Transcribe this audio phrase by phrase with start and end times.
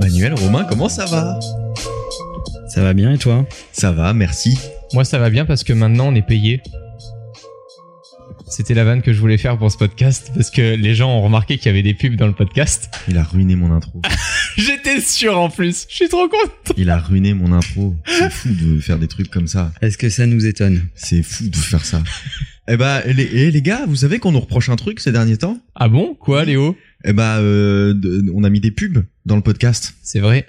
[0.00, 1.38] Manuel, Romain, comment ça va?
[2.68, 3.44] Ça va bien et toi?
[3.72, 4.58] Ça va, merci.
[4.94, 6.62] Moi, ça va bien parce que maintenant, on est payé.
[8.62, 11.20] C'était la vanne que je voulais faire pour ce podcast parce que les gens ont
[11.20, 12.94] remarqué qu'il y avait des pubs dans le podcast.
[13.08, 14.00] Il a ruiné mon intro.
[14.56, 15.84] J'étais sûr en plus.
[15.88, 16.72] Je suis trop content.
[16.76, 17.96] Il a ruiné mon intro.
[18.06, 19.72] C'est fou de faire des trucs comme ça.
[19.82, 22.04] Est-ce que ça nous étonne C'est fou de faire ça.
[22.68, 25.38] eh bah, les, eh, les gars, vous savez qu'on nous reproche un truc ces derniers
[25.38, 25.58] temps?
[25.74, 26.14] Ah bon?
[26.14, 26.76] Quoi, Léo?
[27.04, 29.96] Eh bah, euh, de- on a mis des pubs dans le podcast.
[30.04, 30.46] C'est vrai.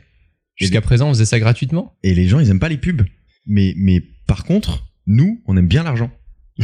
[0.55, 1.97] Jusqu'à présent, on faisait ça gratuitement?
[2.03, 3.01] Et les gens, ils aiment pas les pubs.
[3.47, 6.11] Mais, mais par contre, nous, on aime bien l'argent.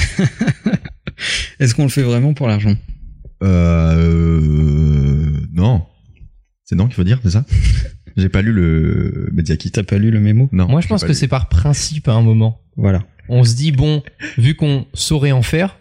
[1.60, 2.76] Est-ce qu'on le fait vraiment pour l'argent?
[3.44, 5.84] Euh, non.
[6.64, 7.46] C'est non qu'il faut dire, c'est ça?
[8.18, 9.72] J'ai pas lu le Mediakit.
[9.72, 10.50] T'as pas lu le mémo?
[10.52, 10.68] Non.
[10.68, 12.62] Moi, je pense que c'est par principe à un moment.
[12.76, 13.06] Voilà.
[13.28, 14.04] On se dit, bon,
[14.38, 15.80] vu qu'on saurait en faire,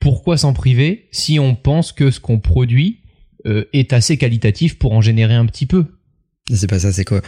[0.00, 3.00] pourquoi s'en priver si on pense que ce qu'on produit
[3.46, 5.84] euh, est assez qualitatif pour en générer un petit peu?
[6.52, 7.20] C'est pas ça, c'est quoi?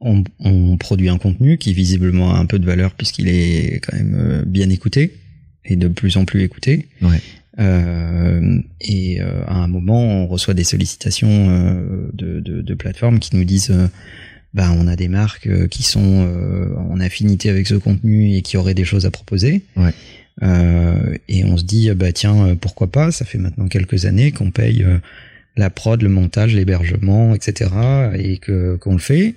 [0.00, 3.96] On, on produit un contenu qui visiblement a un peu de valeur puisqu'il est quand
[3.96, 5.14] même euh, bien écouté
[5.64, 6.86] et de plus en plus écouté.
[7.02, 7.20] Ouais.
[7.60, 13.20] Euh, et euh, à un moment, on reçoit des sollicitations euh, de, de, de plateformes
[13.20, 13.86] qui nous disent euh,
[14.54, 18.42] bah, on a des marques euh, qui sont euh, en affinité avec ce contenu et
[18.42, 19.62] qui auraient des choses à proposer.
[19.76, 19.92] Ouais.
[20.42, 23.12] Euh, et on se dit bah tiens pourquoi pas?
[23.12, 24.84] Ça fait maintenant quelques années qu'on paye
[25.56, 27.70] la prod le montage l'hébergement etc
[28.16, 29.36] et que qu'on le fait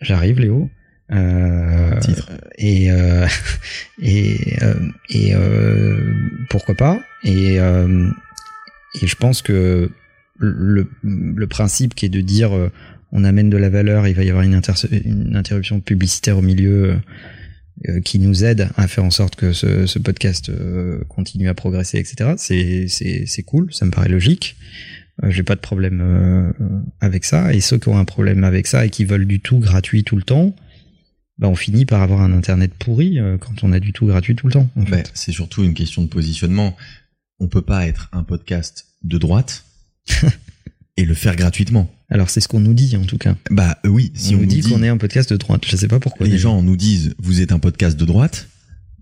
[0.00, 0.68] j'arrive Léo
[1.12, 2.30] euh, Titre.
[2.58, 3.26] et euh,
[4.02, 4.74] et euh,
[5.08, 6.12] et euh,
[6.50, 7.00] pourquoi pas.
[7.24, 8.08] Et euh,
[9.00, 9.90] et je pense que
[10.38, 12.70] le le principe qui est de dire euh,
[13.12, 14.72] on amène de la valeur il va y avoir une, inter-
[15.04, 16.96] une interruption publicitaire au milieu euh,
[17.88, 21.54] euh, qui nous aide à faire en sorte que ce, ce podcast euh, continue à
[21.54, 24.56] progresser etc c'est c'est c'est cool ça me paraît logique.
[25.24, 26.52] Euh, j'ai pas de problème euh,
[27.00, 27.54] avec ça.
[27.54, 30.16] Et ceux qui ont un problème avec ça et qui veulent du tout gratuit tout
[30.16, 30.54] le temps
[31.38, 34.34] bah on finit par avoir un internet pourri euh, quand on a du tout gratuit
[34.36, 35.10] tout le temps en fait.
[35.14, 36.76] c'est surtout une question de positionnement.
[37.38, 39.64] On peut pas être un podcast de droite
[40.96, 41.92] et le faire gratuitement.
[42.08, 43.36] Alors c'est ce qu'on nous dit en tout cas.
[43.50, 45.62] Bah euh, oui, si on, on, nous dit, qu'on est un podcast de droite.
[45.66, 46.26] Je sais pas pourquoi.
[46.26, 48.48] les gens nous disent vous êtes un podcast de droite,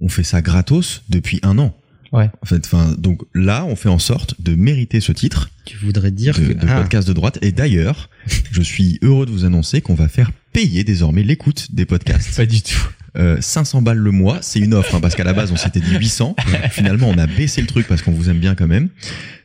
[0.01, 1.77] on fait ça gratos depuis un an.
[2.15, 2.31] Ouais.
[2.43, 6.13] En fait, enfin, donc là, on fait en sorte de mériter ce titre Tu voudrais
[6.13, 7.39] dire de, que de ah, podcast de droite.
[7.43, 8.09] Et d'ailleurs,
[8.53, 12.37] je suis heureux de vous annoncer qu'on va faire payer désormais l'écoute des podcasts.
[12.37, 12.89] Pas du tout.
[13.17, 15.81] Euh, 500 balles le mois, c'est une offre, hein, parce qu'à la base on s'était
[15.81, 16.37] dit 800.
[16.71, 18.89] Finalement, on a baissé le truc parce qu'on vous aime bien quand même.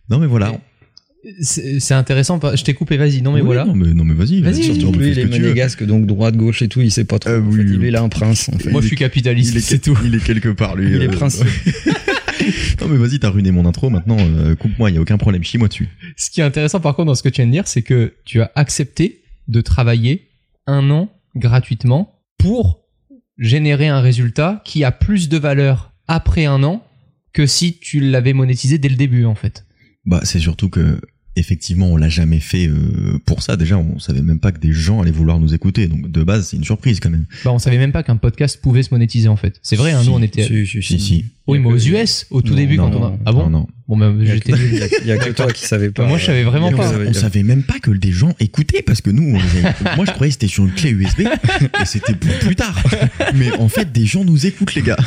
[0.09, 0.53] Non mais voilà.
[1.41, 2.40] C'est c'est intéressant.
[2.56, 3.22] Je t'ai coupé, vas-y.
[3.22, 3.66] Non, mais Oui, voilà.
[3.66, 4.41] Non mais, non, mais vas-y.
[4.41, 7.29] Fais lui, il est monégasque, donc droite, gauche et tout, il sait pas trop.
[7.31, 8.50] Euh, En fait, lui, il a un prince.
[8.50, 8.69] En fait.
[8.72, 9.97] Moi, il je est- suis capitaliste, Il est, c'est tout.
[10.06, 10.96] il est quelque part lui.
[10.96, 11.46] Il est euh, princier.
[12.81, 13.89] non mais vas-y, t'as ruiné mon intro.
[13.89, 15.43] Maintenant, euh, coupe-moi, il y a aucun problème.
[15.43, 15.89] Chie-moi dessus.
[16.17, 18.13] Ce qui est intéressant, par contre, dans ce que tu viens de dire, c'est que
[18.25, 20.29] tu as accepté de travailler
[20.67, 22.81] un an gratuitement pour
[23.37, 26.85] générer un résultat qui a plus de valeur après un an
[27.33, 29.66] que si tu l'avais monétisé dès le début, en fait.
[30.05, 30.99] Bah c'est surtout que
[31.39, 33.57] effectivement on l'a jamais fait euh, pour ça.
[33.57, 35.88] Déjà, on savait même pas que des gens allaient vouloir nous écouter.
[35.88, 37.25] Donc de base, c'est une surprise quand même.
[37.44, 39.59] Bah, on savait même pas qu'un podcast pouvait se monétiser, en fait.
[39.63, 40.44] C'est vrai, hein, nous, on était.
[40.44, 41.25] Si, si, Si si.
[41.47, 43.17] Oui, mais aux US, au tout Non, début, non, quand on a.
[43.25, 43.67] Ah bon non, non.
[43.88, 44.51] Bon, ben, a j'étais
[45.01, 46.05] il y a- que toi qui savais pas.
[46.07, 46.91] Moi, je savais vraiment pas.
[46.91, 49.73] que- On savait même pas que des gens écoutaient parce que nous, on les avait-
[49.95, 52.79] moi je croyais que c'était sur une clé USB et c'était pour plus tard.
[53.33, 54.97] Mais en fait, des gens nous écoutent, les gars.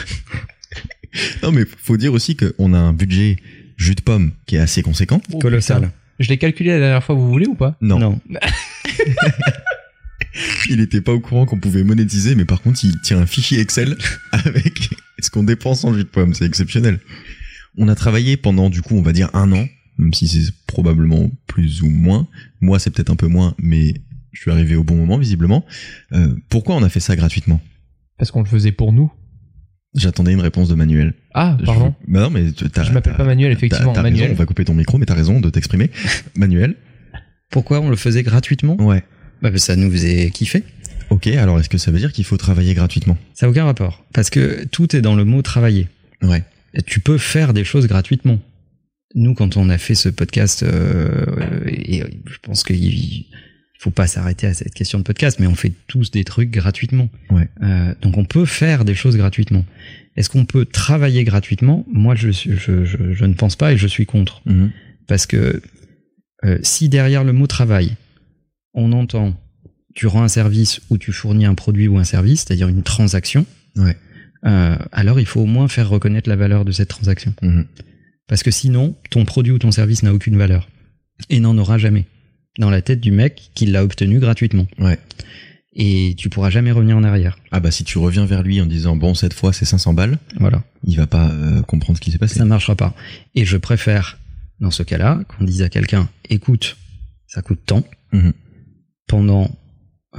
[1.42, 3.36] Non, mais faut dire aussi qu'on a un budget
[3.76, 5.20] jus de pomme qui est assez conséquent.
[5.32, 5.90] Oh, Colossal.
[6.22, 7.76] Je l'ai calculé la dernière fois, vous voulez ou pas?
[7.80, 8.20] Non, non.
[10.70, 13.58] il était pas au courant qu'on pouvait monétiser, mais par contre, il tient un fichier
[13.58, 13.96] Excel
[14.32, 16.32] avec ce qu'on dépense en jus de pomme.
[16.32, 17.00] C'est exceptionnel.
[17.76, 19.66] On a travaillé pendant, du coup, on va dire un an,
[19.98, 22.28] même si c'est probablement plus ou moins.
[22.60, 23.94] Moi, c'est peut-être un peu moins, mais
[24.30, 25.66] je suis arrivé au bon moment, visiblement.
[26.12, 27.60] Euh, pourquoi on a fait ça gratuitement?
[28.16, 29.12] Parce qu'on le faisait pour nous.
[29.94, 31.12] J'attendais une réponse de Manuel.
[31.34, 31.94] Ah, Je- pardon.
[32.08, 33.92] Bah non, mais Je m'appelle pas Manuel, effectivement.
[33.92, 34.22] t'as Manuel.
[34.22, 35.90] raison, on va couper ton micro, mais t'as raison de t'exprimer.
[36.36, 36.76] Manuel.
[37.50, 38.76] Pourquoi on le faisait gratuitement?
[38.80, 39.00] Ouais.
[39.42, 40.64] bah, parce que Ça nous faisait kiffer.
[41.10, 43.18] Ok, alors est-ce que ça veut dire qu'il faut travailler gratuitement?
[43.34, 44.02] Ça n'a aucun rapport.
[44.14, 45.88] Parce que tout est dans le mot travailler.
[46.22, 46.42] Ouais.
[46.86, 48.38] tu peux faire des choses gratuitement.
[49.14, 51.26] Nous, quand on a fait ce podcast, euh,
[51.66, 53.26] et je pense qu'il
[53.82, 57.08] faut pas s'arrêter à cette question de podcast, mais on fait tous des trucs gratuitement.
[57.30, 57.48] Ouais.
[57.62, 59.64] Euh, donc on peut faire des choses gratuitement.
[60.16, 61.84] Est-ce qu'on peut travailler gratuitement?
[61.90, 64.40] Moi, je, suis- je, je, je ne pense pas et je suis contre.
[64.46, 64.70] Mhm.
[65.08, 65.60] Parce que
[66.44, 67.96] euh, si derrière le mot travail,
[68.74, 69.34] on entend
[69.94, 73.44] tu rends un service ou tu fournis un produit ou un service, c'est-à-dire une transaction,
[73.76, 73.96] Ouais.
[74.46, 77.34] euh, alors il faut au moins faire reconnaître la valeur de cette transaction.
[77.42, 77.66] Mhm.
[78.28, 80.68] Parce que sinon, ton produit ou ton service n'a aucune valeur.
[81.28, 82.06] Et n'en aura jamais.
[82.58, 84.66] Dans la tête du mec qui l'a obtenu gratuitement.
[84.78, 84.98] Ouais.
[85.74, 87.38] Et tu pourras jamais revenir en arrière.
[87.50, 90.18] Ah bah si tu reviens vers lui en disant bon cette fois c'est 500 balles,
[90.38, 90.62] Voilà.
[90.84, 92.34] il va pas euh, comprendre ce qui s'est passé.
[92.38, 92.94] Ça ne marchera pas.
[93.34, 94.18] Et je préfère,
[94.60, 96.76] dans ce cas-là, qu'on dise à quelqu'un, écoute,
[97.26, 97.84] ça coûte tant.
[98.12, 98.32] Mhm.
[99.06, 99.50] Pendant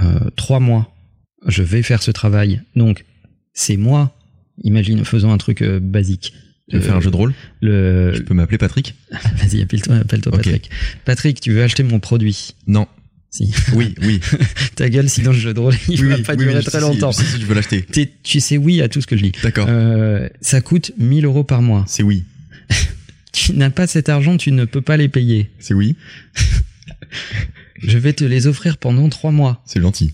[0.01, 0.91] euh, trois mois,
[1.45, 2.63] je vais faire ce travail.
[2.75, 3.05] Donc,
[3.53, 4.17] c'est moi,
[4.63, 6.33] imagine, faisons un truc euh, basique.
[6.69, 8.13] Tu veux faire un jeu de rôle Le...
[8.15, 10.43] Je peux m'appeler Patrick Vas-y, appelle-toi appelle-toi Ok.
[10.43, 10.69] Patrick.
[11.05, 12.87] Patrick, tu veux acheter mon produit Non.
[13.29, 13.51] Si.
[13.73, 14.21] Oui, oui.
[14.75, 16.79] Ta gueule, sinon le jeu de rôle, il oui, va oui, pas oui, durer très
[16.79, 17.11] longtemps.
[17.11, 17.83] Si, si, je veux l'acheter.
[18.21, 19.31] Tu sais oui à tout ce que je dis.
[19.41, 19.65] D'accord.
[19.67, 21.83] Euh, ça coûte 1000 euros par mois.
[21.87, 22.23] C'est oui.
[23.33, 25.49] Tu n'as pas cet argent, tu ne peux pas les payer.
[25.57, 25.95] C'est oui.
[27.81, 29.63] Je vais te les offrir pendant trois mois.
[29.65, 30.13] C'est gentil.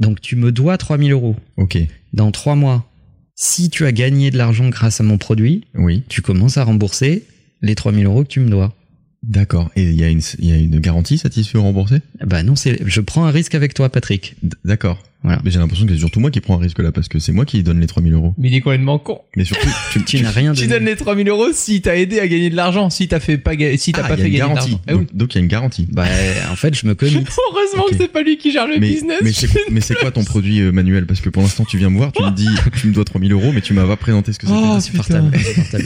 [0.00, 1.36] Donc tu me dois 3000 euros.
[1.56, 1.78] Ok.
[2.12, 2.90] Dans trois mois,
[3.36, 6.02] si tu as gagné de l'argent grâce à mon produit, Oui.
[6.08, 7.24] tu commences à rembourser
[7.62, 8.74] les 3000 euros que tu me dois.
[9.22, 9.70] D'accord.
[9.76, 12.00] Et il y, a une- il y a une garantie satisfait ou remboursée?
[12.24, 14.36] Bah non, c'est, je prends un risque avec toi, Patrick.
[14.64, 15.02] D'accord.
[15.26, 15.42] Voilà.
[15.44, 17.32] Mais j'ai l'impression que c'est surtout moi qui prends un risque là parce que c'est
[17.32, 18.32] moi qui donne les 3000 euros.
[18.38, 19.20] Mais il est complètement con.
[19.36, 20.74] Mais surtout, tu, Tu n'as rien Tu donné.
[20.74, 23.52] donnes les 3000 euros si t'as aidé à gagner de l'argent, si t'as fait pas,
[23.76, 24.70] si t'as Ah, pas fait gagner de garantie.
[24.70, 24.80] l'argent.
[24.88, 25.06] Eh oui.
[25.12, 25.88] donc, il y a une garantie.
[25.90, 26.04] Bah
[26.50, 27.24] en fait, je me commit.
[27.50, 29.18] Heureusement que c'est pas lui qui gère le mais business.
[29.22, 31.06] mais c'est quoi, mais c'est quoi ton produit euh, manuel?
[31.06, 32.46] Parce que pour l'instant tu viens me voir, tu me dis
[32.80, 34.58] tu me dois 3000 euros, mais tu m'as pas présenté ce que c'était.
[34.62, 35.36] Oh, insupportable.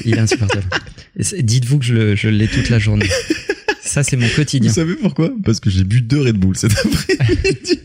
[0.05, 0.65] Il est insupportable.
[1.19, 3.07] Dites-vous que je, le- je l'ai toute la journée.
[3.83, 4.71] Ça, c'est mon Vous quotidien.
[4.71, 5.31] savez pourquoi?
[5.45, 7.81] Parce que j'ai bu deux Red Bull cet après-midi.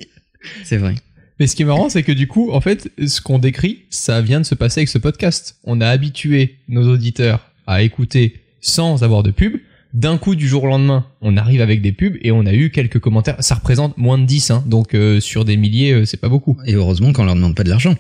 [0.64, 0.96] C'est vrai.
[1.40, 4.22] Mais ce qui est marrant, c'est que du coup, en fait, ce qu'on décrit, ça
[4.22, 5.58] vient de se passer avec ce podcast.
[5.66, 9.58] On a habitué nos auditeurs à écouter sans avoir de pub.
[9.94, 12.70] D'un coup, du jour au lendemain, on arrive avec des pubs et on a eu
[12.70, 13.36] quelques commentaires.
[13.40, 16.58] Ça représente moins de 10, hein, donc euh, sur des milliers, euh, c'est pas beaucoup.
[16.66, 17.96] Et heureusement qu'on leur demande pas de l'argent.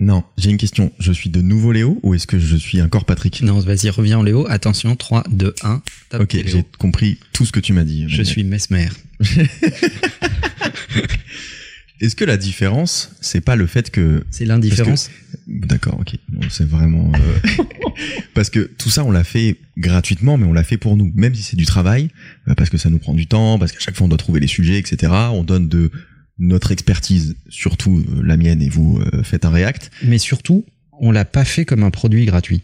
[0.00, 0.92] Non, j'ai une question.
[1.00, 3.42] Je suis de nouveau Léo ou est-ce que je suis encore Patrick?
[3.42, 4.46] Non, vas-y, reviens en Léo.
[4.48, 5.82] Attention, 3, 2, 1.
[6.10, 8.04] Top, Ok, j'ai compris tout ce que tu m'as dit.
[8.08, 8.88] Je suis Mesmer.
[12.00, 15.10] Est-ce que la différence, c'est pas le fait que C'est l'indifférence.
[15.46, 16.14] D'accord, ok.
[16.28, 17.64] Bon, c'est vraiment euh,
[18.34, 21.34] parce que tout ça, on l'a fait gratuitement, mais on l'a fait pour nous, même
[21.34, 22.10] si c'est du travail,
[22.46, 24.40] euh, parce que ça nous prend du temps, parce qu'à chaque fois on doit trouver
[24.40, 25.12] les sujets, etc.
[25.32, 25.90] On donne de
[26.38, 29.90] notre expertise, surtout euh, la mienne, et vous euh, faites un React.
[30.04, 30.64] Mais surtout,
[31.00, 32.62] on l'a pas fait comme un produit gratuit.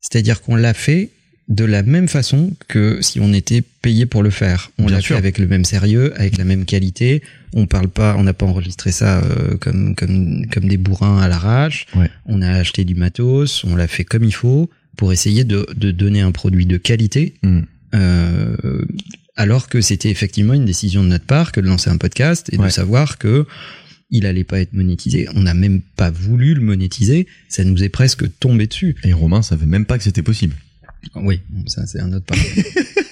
[0.00, 1.10] C'est-à-dire qu'on l'a fait
[1.48, 4.70] de la même façon que si on était payé pour le faire.
[4.78, 7.22] On l'a fait avec le même sérieux, avec la même qualité.
[7.52, 11.28] On parle pas, on n'a pas enregistré ça euh, comme comme comme des bourrins à
[11.28, 11.86] l'arrache.
[11.94, 12.10] Ouais.
[12.26, 15.90] On a acheté du matos, on l'a fait comme il faut pour essayer de de
[15.90, 17.34] donner un produit de qualité.
[17.42, 17.62] Hmm.
[17.94, 18.84] Euh,
[19.36, 22.56] alors que c'était effectivement une décision de notre part que de lancer un podcast et
[22.56, 23.46] de savoir que
[24.10, 25.26] il allait pas être monétisé.
[25.34, 27.26] On n'a même pas voulu le monétiser.
[27.48, 28.94] Ça nous est presque tombé dessus.
[29.04, 30.54] Et Romain savait même pas que c'était possible.
[31.16, 32.44] Oui, ça c'est un autre parler.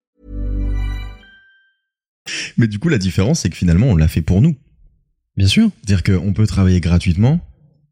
[2.57, 4.55] Mais du coup, la différence, c'est que finalement, on l'a fait pour nous.
[5.37, 5.69] Bien sûr.
[5.85, 7.39] C'est-à-dire qu'on peut travailler gratuitement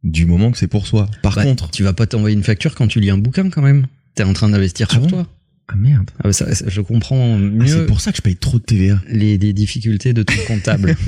[0.04, 1.10] du moment que c'est pour soi.
[1.24, 3.62] Par Bah, contre, tu vas pas t'envoyer une facture quand tu lis un bouquin quand
[3.62, 3.88] même.
[4.16, 5.28] T'es en train d'investir Ah sur bon toi.
[5.68, 8.36] ah merde, Ah, ça- ça- je comprends Ah, mieux c'est pour ça que je paye
[8.36, 9.02] trop de TVA.
[9.10, 10.96] les, les difficultés de ton comptable.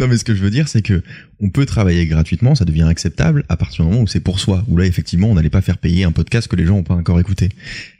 [0.00, 1.02] Non, mais ce que je veux dire, c'est que
[1.38, 4.64] on peut travailler gratuitement, ça devient acceptable à partir du moment où c'est pour soi.
[4.66, 6.94] Où là, effectivement, on n'allait pas faire payer un podcast que les gens n'ont pas
[6.96, 7.50] encore écouté.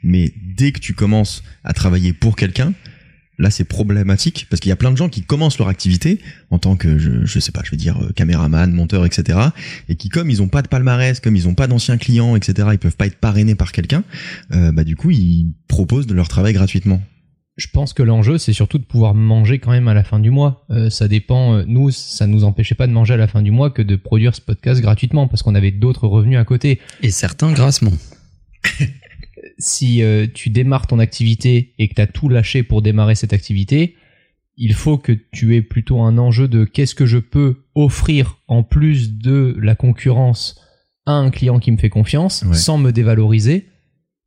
[0.03, 2.73] Mais dès que tu commences à travailler pour quelqu'un,
[3.37, 6.59] là, c'est problématique parce qu'il y a plein de gens qui commencent leur activité en
[6.59, 9.39] tant que, je, je sais pas, je vais dire euh, caméraman, monteur, etc.
[9.89, 12.69] Et qui, comme ils ont pas de palmarès, comme ils ont pas d'anciens clients, etc.,
[12.73, 14.03] ils peuvent pas être parrainés par quelqu'un.
[14.53, 17.01] euh, bah du coup, ils proposent de leur travail gratuitement.
[17.57, 20.29] Je pense que l'enjeu, c'est surtout de pouvoir manger quand même à la fin du
[20.29, 20.65] mois.
[20.69, 21.55] Euh, ça dépend.
[21.55, 23.95] euh, nous, ça nous empêchait pas de manger à la fin du mois que de
[23.95, 26.79] produire ce podcast gratuitement parce qu'on avait d'autres revenus à côté.
[27.01, 27.93] Et certains grassement.
[29.57, 33.33] si euh, tu démarres ton activité et que tu as tout lâché pour démarrer cette
[33.33, 33.95] activité,
[34.55, 38.63] il faut que tu aies plutôt un enjeu de qu'est-ce que je peux offrir en
[38.63, 40.59] plus de la concurrence
[41.05, 42.55] à un client qui me fait confiance Ouais.
[42.55, 43.67] sans me dévaloriser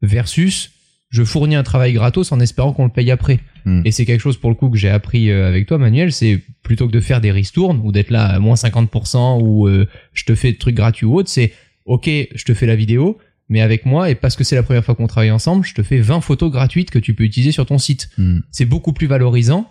[0.03, 0.73] versus
[1.11, 3.41] je fournis un travail gratos en espérant qu'on le paye après.
[3.65, 3.83] Hmm.
[3.85, 6.41] Et c'est quelque chose pour le coup que j'ai appris euh, avec toi Manuel, c'est
[6.63, 10.25] plutôt que de faire des ristournes ou d'être là à moins 50% ou euh, je
[10.25, 11.53] te fais des trucs gratuits ou autre, c'est
[11.85, 13.19] ok, je te fais la vidéo,
[13.51, 15.83] mais avec moi et parce que c'est la première fois qu'on travaille ensemble, je te
[15.83, 18.39] fais 20 photos gratuites que tu peux utiliser sur ton site Hmm.
[18.51, 19.69] c'est beaucoup plus valorisant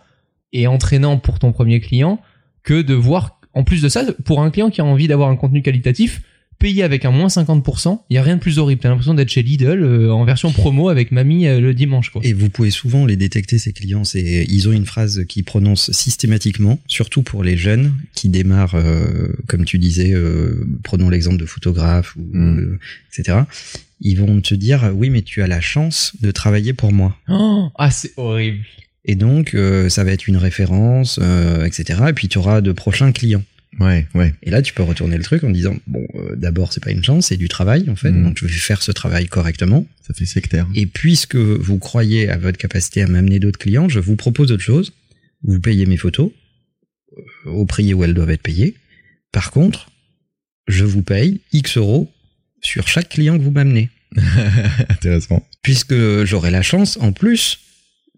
[0.54, 2.22] et entraînant pour ton premier client
[2.64, 5.36] que de voir, en plus de ça, pour un client qui a envie d'avoir un
[5.36, 6.22] contenu qualitatif,
[6.60, 8.82] payer avec un moins 50%, il y a rien de plus horrible.
[8.82, 12.22] T'as l'impression d'être chez Lidl euh, en version promo avec mamie euh, le dimanche, quoi.
[12.24, 14.04] Et vous pouvez souvent les détecter, ces clients.
[14.04, 19.30] C'est, ils ont une phrase qu'ils prononcent systématiquement, surtout pour les jeunes qui démarrent, euh,
[19.48, 22.60] comme tu disais, euh, prenons l'exemple de photographe, ou, Mm.
[22.60, 22.80] euh,
[23.18, 23.40] etc.
[24.02, 27.18] Ils vont te dire, oui, mais tu as la chance de travailler pour moi.
[27.30, 28.60] Oh, ah, c'est horrible.
[29.06, 32.00] Et donc, euh, ça va être une référence, euh, etc.
[32.10, 33.44] Et puis, tu auras de prochains clients.
[33.80, 34.34] Ouais, ouais.
[34.44, 37.04] Et là, tu peux retourner le truc en disant, bon, euh, d'abord, c'est pas une
[37.04, 38.12] chance, c'est du travail, en fait.
[38.12, 38.24] Mm.
[38.24, 39.86] Donc, je vais faire ce travail correctement.
[40.06, 40.68] Ça fait sectaire.
[40.76, 44.64] Et puisque vous croyez à votre capacité à m'amener d'autres clients, je vous propose autre
[44.64, 44.92] chose.
[45.44, 46.32] Vous payez mes photos
[47.18, 48.76] euh, au prix où elles doivent être payées.
[49.32, 49.90] Par contre,
[50.68, 52.12] je vous paye X euros
[52.62, 53.90] sur chaque client que vous m'amenez.
[54.90, 55.48] Intéressant.
[55.62, 57.60] Puisque j'aurai la chance, en plus,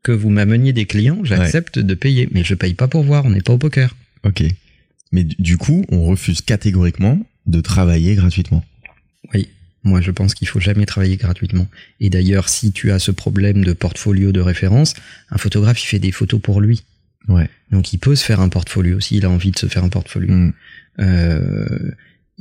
[0.03, 2.27] que vous m'ameniez des clients, j'accepte de payer.
[2.31, 3.95] Mais je paye pas pour voir, on n'est pas au poker.
[4.23, 4.43] Ok.
[5.11, 8.63] Mais du- coup, on refuse catégoriquement de travailler gratuitement.
[9.33, 9.49] Oui.
[9.83, 11.67] Moi, je pense qu'il faut jamais travailler gratuitement.
[11.99, 14.93] Et d'ailleurs, si tu as ce problème de portfolio de référence,
[15.31, 16.83] un photographe, il fait des photos pour lui.
[17.27, 17.49] Ouais.
[17.71, 20.33] Donc il peut se faire un portfolio s'il a envie de se faire un portfolio.
[20.33, 20.53] Hmm.
[20.99, 21.91] Euh,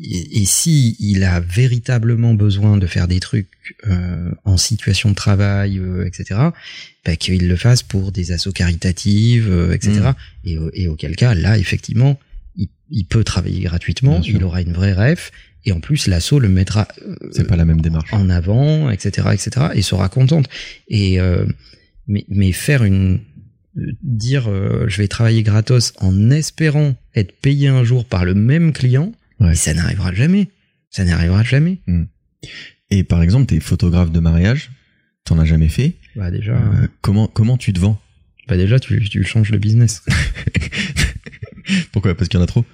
[0.02, 3.48] et, et si il a véritablement besoin de faire des trucs
[3.86, 6.40] euh, en situation de travail, euh, etc.,
[7.04, 10.00] bah, qu'il le fasse pour des assos caritatives, euh, etc.
[10.00, 10.48] Mm.
[10.48, 12.18] Et, au- et auquel cas, là, effectivement,
[12.60, 15.30] il, il peut travailler gratuitement, il aura une vraie ref,
[15.64, 18.12] et en plus, l'asso le mettra euh, pas la même démarche.
[18.14, 20.48] en avant, etc., etc., et sera contente.
[20.88, 21.44] Et euh,
[22.06, 23.20] mais, mais faire une
[23.76, 28.34] euh, dire euh, je vais travailler gratos en espérant être payé un jour par le
[28.34, 29.54] même client, Ouais.
[29.54, 30.48] ça n'arrivera jamais.
[30.90, 31.78] Ça n'arrivera jamais.
[32.90, 34.70] Et par exemple, t'es photographe de mariage,
[35.24, 35.94] t'en as jamais fait.
[36.16, 37.98] Bah déjà, Euh, comment comment tu te vends?
[38.48, 40.02] Bah déjà tu, tu changes de business.
[41.92, 42.14] Pourquoi?
[42.14, 42.64] Parce qu'il y en a trop?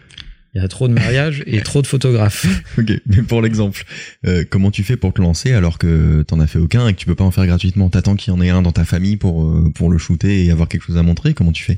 [0.54, 2.46] Il y a trop de mariages et trop de photographes.
[2.78, 2.90] Ok.
[3.06, 3.84] Mais pour l'exemple,
[4.26, 6.98] euh, comment tu fais pour te lancer alors que t'en as fait aucun et que
[6.98, 7.90] tu peux pas en faire gratuitement?
[7.90, 10.50] T'attends qu'il y en ait un dans ta famille pour euh, pour le shooter et
[10.50, 11.34] avoir quelque chose à montrer?
[11.34, 11.76] Comment tu fais?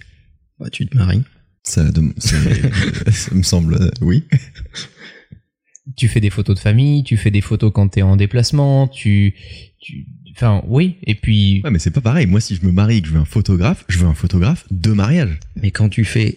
[0.60, 1.22] Bah, tu te maries.
[1.64, 1.86] Ça,
[2.18, 4.22] c'est- ça me semble euh, oui.
[5.96, 9.34] Tu fais des photos de famille, tu fais des photos quand t'es en déplacement, tu,
[9.80, 10.06] tu,
[10.36, 10.96] enfin, oui.
[11.04, 12.26] Et puis, Ouais, mais c'est pas pareil.
[12.26, 14.66] Moi, si je me marie et que je veux un photographe, je veux un photographe
[14.70, 15.38] de mariage.
[15.56, 16.36] Mais quand tu fais,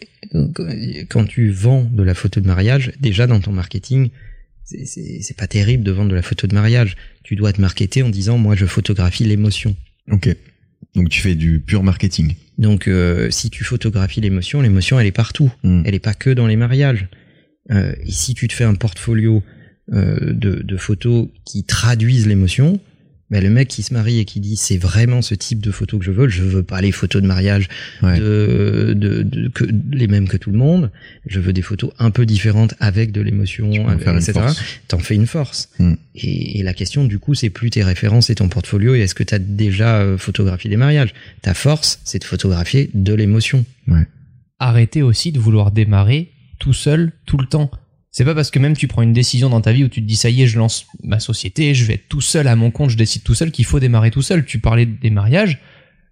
[1.10, 4.10] quand tu vends de la photo de mariage, déjà dans ton marketing,
[4.64, 6.96] c'est- pas terrible de vendre de la photo de mariage.
[7.24, 9.76] Tu dois te marketer en disant, moi, je photographie l'émotion.
[10.12, 10.30] Ok.
[10.96, 12.36] Donc tu fais du pur marketing.
[12.58, 15.52] Donc, euh, si tu photographies l'émotion, l'émotion, elle est partout.
[15.64, 15.84] Hmm.
[15.86, 17.08] Elle est pas que dans les mariages.
[17.72, 19.44] Euh, et si tu te fais un portfolio
[19.94, 22.80] euh, de, de photos qui traduisent l'émotion,
[23.32, 25.98] ben le mec qui se marie et qui dit c'est vraiment ce type de photo
[25.98, 27.68] que je veux, je veux pas les photos de mariage
[28.04, 28.20] Ouais.
[28.20, 30.92] de, de, de- que, les mêmes que tout le monde,
[31.26, 34.34] je veux des photos un peu différentes avec de l'émotion, une etc.
[34.88, 35.70] T'en fais une force.
[35.80, 35.94] Hmm.
[36.14, 39.16] Et, et la question du coup, c'est plus tes références et ton portfolio et est-ce
[39.16, 41.14] que tu as déjà euh, photographié des mariages?
[41.42, 43.66] Ta force, c'est de photographier de l'émotion.
[44.60, 47.72] arrêter aussi de vouloir démarrer tout seul tout le temps.
[48.14, 50.06] C'est pas parce que même tu prends une décision dans ta vie où tu te
[50.08, 52.70] dis ça y est, je lance ma société, je vais être tout seul à mon
[52.70, 54.44] compte, je décide tout seul qu'il faut démarrer tout seul.
[54.46, 55.60] Tu parlais des mariages,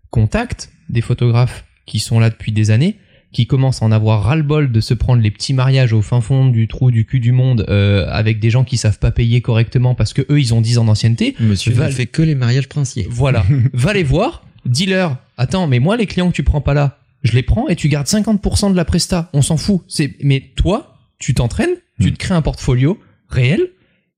[0.10, 2.96] contacte des photographes qui sont là depuis des années,
[3.32, 6.48] qui commencent à en avoir ras-le-bol de se prendre les petits mariages au fin fond
[6.48, 9.94] du trou du cul du monde euh, avec des gens qui savent pas payer correctement
[9.94, 11.36] parce que eux ils ont 10 ans d'ancienneté.
[11.40, 13.08] Monsieur Va- ne fait que les mariages princiers.
[13.10, 16.98] Voilà, va les voir, dis-leur, attends, mais moi les clients que tu prends pas là,
[17.24, 19.82] je les prends et tu gardes 50% de la presta, on s'en fout.
[19.88, 22.12] C'est mais toi, tu t'entraînes, tu Mm.
[22.14, 23.00] te crées un portfolio
[23.30, 23.70] réel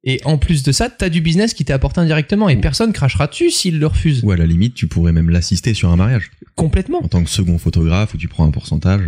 [0.03, 3.27] et en plus de ça, t'as du business qui t'est apporté indirectement et personne crachera
[3.27, 4.21] dessus s'il le refuse.
[4.23, 7.03] Ou à la limite, tu pourrais même l'assister sur un mariage Complètement.
[7.03, 9.01] en tant que second photographe où tu prends un pourcentage.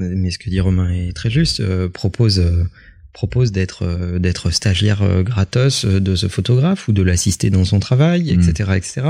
[0.00, 1.60] Mais ce que dit Romain est très juste.
[1.60, 2.64] euh, propose euh,
[3.12, 7.78] propose d'être euh, d'être stagiaire euh, gratos de ce photographe ou de l'assister dans son
[7.78, 9.02] travail, etc., etc.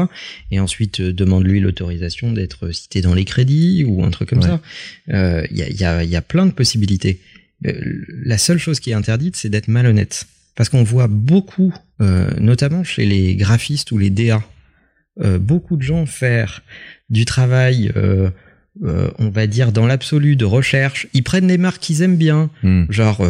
[0.50, 4.46] Et ensuite euh, demande-lui l'autorisation d'être cité dans les crédits ou un truc comme Ouais.
[4.48, 4.60] ça.
[5.14, 7.20] Euh, Il y, a, il y, a, il y a plein de possibilités.
[7.64, 7.72] Euh,
[8.24, 10.26] La seule chose qui est interdite, c'est d'être malhonnête.
[10.54, 14.42] Parce qu'on voit beaucoup, euh, notamment chez les graphistes ou les DA,
[15.22, 16.62] euh, beaucoup de gens faire
[17.08, 18.30] du travail, euh,
[19.18, 21.06] on va dire dans l'absolu de recherche.
[21.14, 22.84] Ils prennent des marques qu'ils aiment bien, Hmm.
[22.90, 23.26] genre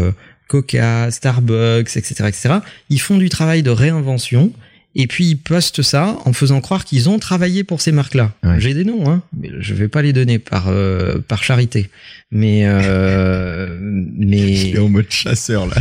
[0.48, 2.54] Coca, Starbucks, etc., etc.
[2.90, 4.52] Ils font du travail de réinvention.
[4.98, 8.32] Et puis ils postent ça en faisant croire qu'ils ont travaillé pour ces marques-là.
[8.42, 8.58] Ouais.
[8.58, 11.90] J'ai des noms, hein, mais je vais pas les donner par euh, par charité.
[12.30, 15.76] Mais euh, mais Je suis en mode chasseur là.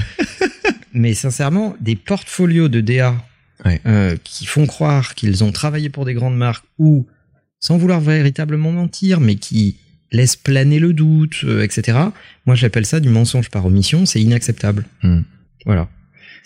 [0.93, 3.15] mais sincèrement, des portfolios de DA
[3.63, 3.79] Ouais.
[3.87, 7.07] euh, qui font croire qu'ils ont travaillé pour des grandes marques ou,
[7.61, 9.77] sans vouloir véritablement mentir, mais qui
[10.11, 11.97] laissent planer le doute, etc.
[12.45, 14.05] Moi, j'appelle ça du mensonge par omission.
[14.05, 14.85] C'est inacceptable.
[15.03, 15.21] Hmm.
[15.65, 15.87] Voilà.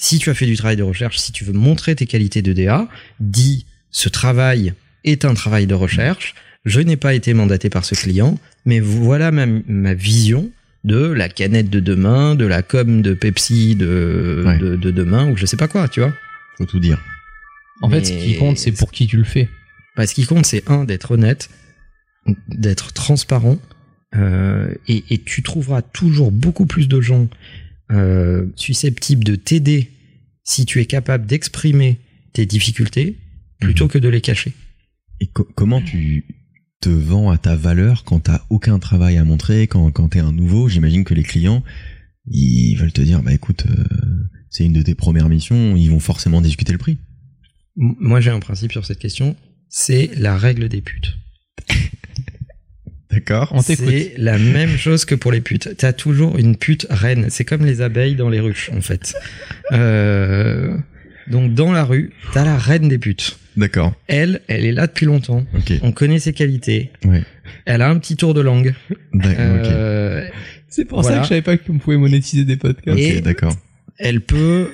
[0.01, 2.53] Si tu as fait du travail de recherche, si tu veux montrer tes qualités de
[2.53, 2.87] DA,
[3.19, 6.35] dis ce travail est un travail de recherche.
[6.63, 10.49] Je n'ai pas été mandaté par ce client, mais voilà ma, ma vision
[10.85, 14.57] de la canette de demain, de la com de Pepsi de, Ouais.
[14.57, 16.13] de, de demain, ou je sais pas quoi, tu vois.
[16.57, 17.03] Faut tout dire.
[17.81, 19.49] En fait, ce qui compte, c'est pour qui tu le fais.
[19.97, 21.49] Bah, ce qui compte, c'est un, d'être honnête,
[22.47, 23.57] d'être transparent,
[24.15, 27.27] euh, et, et tu trouveras toujours beaucoup plus de gens
[27.91, 29.89] euh, susceptibles de t'aider
[30.43, 31.97] si tu es capable d'exprimer
[32.33, 33.17] tes difficultés
[33.59, 33.89] plutôt Mhm.
[33.91, 34.53] que de les cacher.
[35.19, 36.25] Et co- comment tu
[36.81, 40.31] te vends à ta valeur quand t'as aucun travail à montrer, quand, quand t'es un
[40.31, 40.69] nouveau?
[40.69, 41.63] J'imagine que les clients,
[42.25, 43.83] ils veulent te dire, bah écoute, euh,
[44.49, 46.97] c'est une de tes premières missions, ils vont forcément discuter le prix.
[47.75, 49.35] Moi, j'ai un principe sur cette question,
[49.67, 51.17] c'est la règle des putes.
[53.19, 53.87] D'accord On t'écoute.
[53.89, 55.69] C'est la même chose que pour les putes.
[55.77, 57.27] T'as toujours une pute reine.
[57.29, 59.13] C'est comme les abeilles dans les ruches, en fait.
[59.71, 60.75] Euh,
[61.27, 63.37] donc, dans la rue, t'as la reine des putes.
[63.57, 63.93] D'accord.
[64.07, 65.45] Elle, elle est là depuis longtemps.
[65.55, 65.73] Ok.
[65.81, 66.91] On connaît ses qualités.
[67.03, 67.23] Ouais.
[67.65, 68.73] Elle a un petit tour de langue.
[69.25, 70.25] Euh,
[70.69, 71.17] C'est pour Voilà.
[71.17, 72.97] ça que je savais pas qu'on pouvait monétiser des podcasts.
[72.97, 73.55] Ok, et- d'accord.
[73.97, 74.71] Elle peut,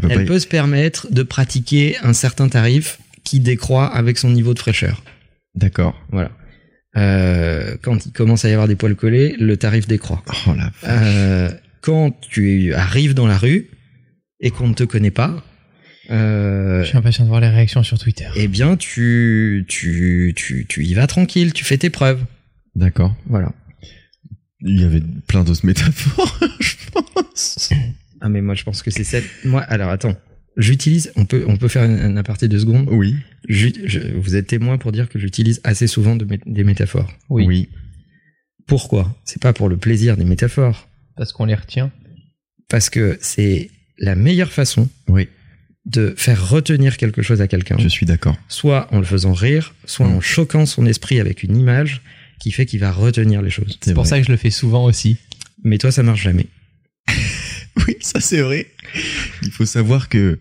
[0.00, 4.30] peut elle pas- peut se permettre de pratiquer un certain tarif qui décroît avec son
[4.30, 5.02] niveau de fraîcheur.
[5.54, 6.00] D'accord.
[6.10, 6.30] Voilà.
[6.96, 10.22] Euh, quand il commence à y avoir des poils collés, le tarif décroît.
[10.46, 10.72] Oh la vache.
[10.84, 13.70] Euh, quand tu arrives dans la rue
[14.40, 15.42] et qu'on ne te connaît pas,
[16.10, 18.26] euh, Je suis impatient de voir les réactions sur Twitter.
[18.36, 22.22] eh bien, tu, tu, tu, tu y vas tranquille, tu fais tes preuves.
[22.74, 23.14] D'accord.
[23.26, 23.52] Voilà.
[24.60, 27.70] Il y avait plein d'autres métaphores, je pense.
[28.20, 29.24] Ah, mais moi, je pense que c'est cette.
[29.44, 30.16] Moi, alors attends.
[30.56, 32.86] J'utilise, on peut, on peut faire un, un aparté de secondes.
[32.90, 33.16] Oui.
[33.48, 37.10] Je- vous êtes témoin pour dire que j'utilise assez souvent de mé- des métaphores.
[37.30, 37.68] Oui, Oui.
[38.66, 39.14] Pourquoi?
[39.24, 41.90] C'est pas pour le plaisir des métaphores, parce qu'on les retient.
[42.68, 45.28] parce que c'est la meilleure façon Oui.
[45.84, 47.76] de faire retenir quelque chose à quelqu'un.
[47.78, 48.36] Je suis d'accord.
[48.48, 50.14] Soit en le faisant rire, soit Mm.
[50.16, 52.02] en choquant son esprit avec une image
[52.40, 53.78] qui fait qu'il va retenir les choses.
[53.82, 54.10] C'est pour vrai.
[54.10, 55.16] ça que je le fais souvent aussi.
[55.64, 56.46] Mais toi, ça marche jamais.
[57.88, 58.66] Oui, ça c'est vrai.
[59.44, 60.38] Il faut savoir que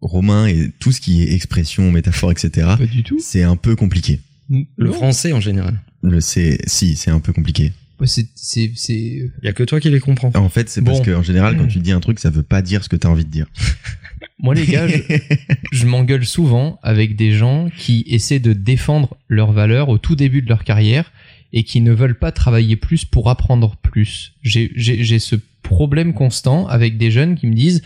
[0.00, 3.18] Romain et tout ce qui est expression, métaphore, etc., Pas du tout.
[3.20, 4.20] c'est un peu compliqué.
[4.50, 4.92] Le Non.
[4.92, 5.80] français en général.
[6.02, 7.72] Le c'est si, c'est un peu compliqué.
[8.04, 8.94] C'est, c'est, c'est...
[8.94, 10.32] Il y a que toi qui les comprends.
[10.34, 11.04] En fait, c'est parce Bon.
[11.04, 13.24] qu'en général, quand tu dis un truc, ça veut pas dire ce que t'as envie
[13.24, 13.46] de dire.
[14.40, 14.96] Moi, les gars, je,
[15.72, 20.42] je m'engueule souvent avec des gens qui essaient de défendre leurs valeurs au tout début
[20.42, 21.12] de leur carrière
[21.52, 24.32] et qui ne veulent pas travailler plus pour apprendre plus.
[24.42, 27.82] J'ai, j'ai, j'ai ce problème constant avec des jeunes qui me disent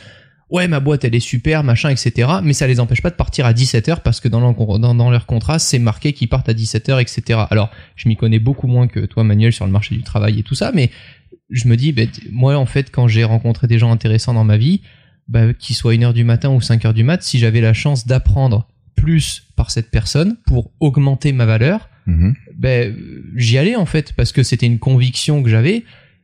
[0.48, 2.28] Ouais, ma boîte, elle est super, machin, etc.
[2.42, 5.10] Mais ça les empêche pas de partir à 17h parce que dans leur, dans, dans
[5.10, 7.40] leur contrat, c'est marqué qu'ils partent à 17h, etc.
[7.50, 10.42] Alors, je m'y connais beaucoup moins que toi, Manuel, sur le marché du travail et
[10.44, 10.90] tout ça, mais
[11.50, 14.56] je me dis, ben, moi, en fait, quand j'ai rencontré des gens intéressants dans ma
[14.56, 14.82] vie,
[15.28, 18.68] bah, qu'il soit 1h du matin ou 5h du mat, si j'avais la chance d'apprendre
[18.94, 22.34] plus par cette personne pour augmenter ma valeur, Mhm.
[22.56, 22.94] ben,
[23.34, 25.82] j'y allais en fait parce que c'était une conviction que j'avais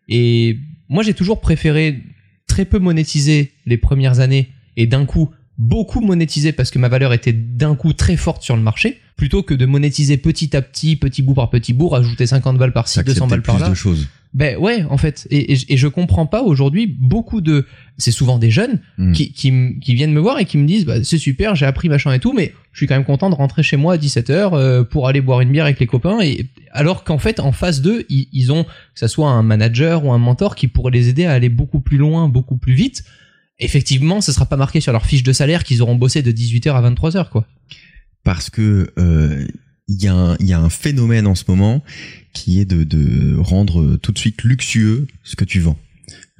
[0.08, 0.58] et
[0.88, 2.04] moi j'ai toujours préféré
[2.53, 7.12] très peu monétiser les premières années et d'un coup beaucoup monétiser parce que ma valeur
[7.15, 10.97] était d'un coup très forte sur le marché plutôt que de monétiser petit à petit
[10.97, 13.71] petit bout par petit bout rajouter 50 balles par-ci 200 T'acceptais balles par plus là
[13.71, 14.09] de choses.
[14.35, 18.38] ben ouais en fait et, et, et je comprends pas aujourd'hui beaucoup de c'est souvent
[18.38, 19.12] des jeunes Mm.
[19.12, 22.12] qui, qui viennent me voir et qui me disent bah, c'est super j'ai appris machin
[22.12, 25.06] et tout mais je suis quand même content de rentrer chez moi à 17h pour
[25.08, 28.50] aller boire une bière avec les copains et alors qu'en fait en face d'eux ils,
[28.50, 31.48] ont que ça soit un manager ou un mentor qui pourrait les aider à aller
[31.50, 33.04] beaucoup plus loin beaucoup plus vite
[33.58, 36.72] effectivement ce sera pas marqué sur leur fiche de salaire qu'ils auront bossé de 18h
[36.72, 37.46] à 23h quoi
[38.24, 39.46] parce que euh,
[39.88, 41.82] il y, a un- phénomène en ce moment
[42.32, 45.76] qui est de rendre tout de suite luxueux ce que tu vends.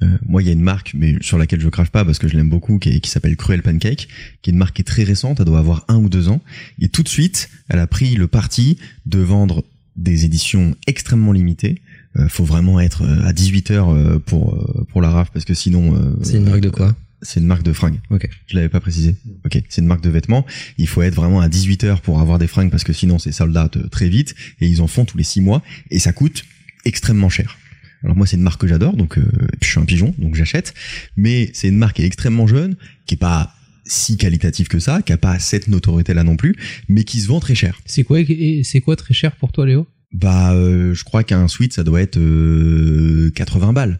[0.03, 2.27] Euh, moi, il y a une marque, mais sur laquelle je crache pas parce que
[2.27, 4.07] je l'aime beaucoup, qui, qui s'appelle Cruel Pancake,
[4.41, 6.41] qui est une marque qui est très récente, elle doit avoir un ou deux ans,
[6.79, 9.63] et tout de suite, elle a pris le parti de vendre
[9.95, 11.81] des éditions extrêmement limitées.
[12.17, 14.55] Euh, faut vraiment être euh, à 18 heures euh, pour
[14.89, 15.95] pour la RAF parce que sinon.
[15.95, 16.95] euh, C'est une marque de quoi?
[17.23, 17.99] C'est une marque de fringues.
[18.09, 18.27] Ok.
[18.47, 19.15] Je l'avais pas précisé.
[19.45, 19.61] Ok.
[19.69, 20.45] C'est une marque de vêtements.
[20.77, 23.31] Il faut être vraiment à 18 heures pour avoir des fringues parce que sinon c'est
[23.31, 26.43] sold out très vite et ils en font tous les 6 mois et ça coûte
[26.85, 27.57] extrêmement cher.
[28.03, 29.23] Alors moi c'est une marque que j'adore donc euh,
[29.61, 30.73] je suis un pigeon donc j'achète
[31.15, 33.53] mais c'est une marque qui est extrêmement jeune qui est pas
[33.85, 36.55] si qualitative que ça, qui a pas cette notoriété là non plus,
[36.87, 37.77] mais qui se vend très cher.
[37.85, 39.87] C'est quoi, et c'est quoi très cher pour toi, Léo?
[40.13, 43.99] Bah, euh, je crois qu'un suite, ça doit être euh, 80 balles.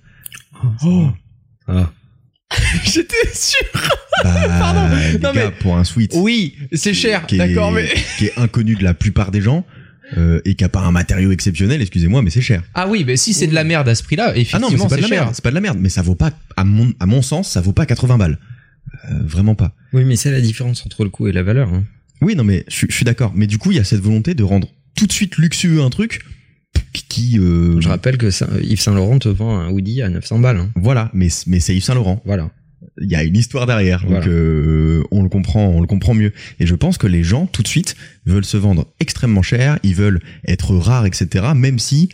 [0.86, 1.10] Oh.
[1.68, 1.92] Ah.
[2.86, 3.60] J'étais sûr.
[4.24, 4.96] Bah, Pardon.
[4.96, 7.90] les Non, gars, mais- pour un suite Oui, c'est cher, d'accord, mais.
[8.18, 9.66] qui est inconnu de la plupart des gens
[10.18, 12.64] euh, et qui a pas un matériau exceptionnel, excusez-moi, mais c'est cher.
[12.74, 14.84] Ah oui, mais si c'est de la merde à ce prix-là, Ah non, mais effectivement,
[14.84, 15.22] c'est pas de la cher.
[15.24, 17.50] merde, c'est pas de la merde, mais ça vaut pas, à mon, à mon sens,
[17.52, 18.38] ça vaut pas 80 balles.
[19.10, 19.74] Euh, vraiment pas.
[19.94, 21.74] Oui, mais c'est la différence entre le coût et la valeur.
[21.74, 21.84] Hein.
[22.22, 23.32] Oui, non, mais je, suis- je suis d'accord.
[23.36, 25.90] Mais du coup, il y a cette volonté de rendre tout de suite luxueux un
[25.90, 26.22] truc
[27.10, 28.28] qui, euh, Je rappelle que
[28.64, 30.58] Yves Saint Laurent te vend un hoodie à 900 balles.
[30.58, 30.70] hein.
[30.76, 32.22] voilà, mais, mais c'est Yves Saint Laurent.
[32.26, 32.50] Voilà.
[33.02, 36.32] Il y a une histoire derrière, donc euh, on le comprend, on le comprend mieux.
[36.60, 39.96] Et je pense que les gens tout de suite veulent se vendre extrêmement cher, ils
[39.96, 41.46] veulent être rares, etc.
[41.56, 42.10] Même si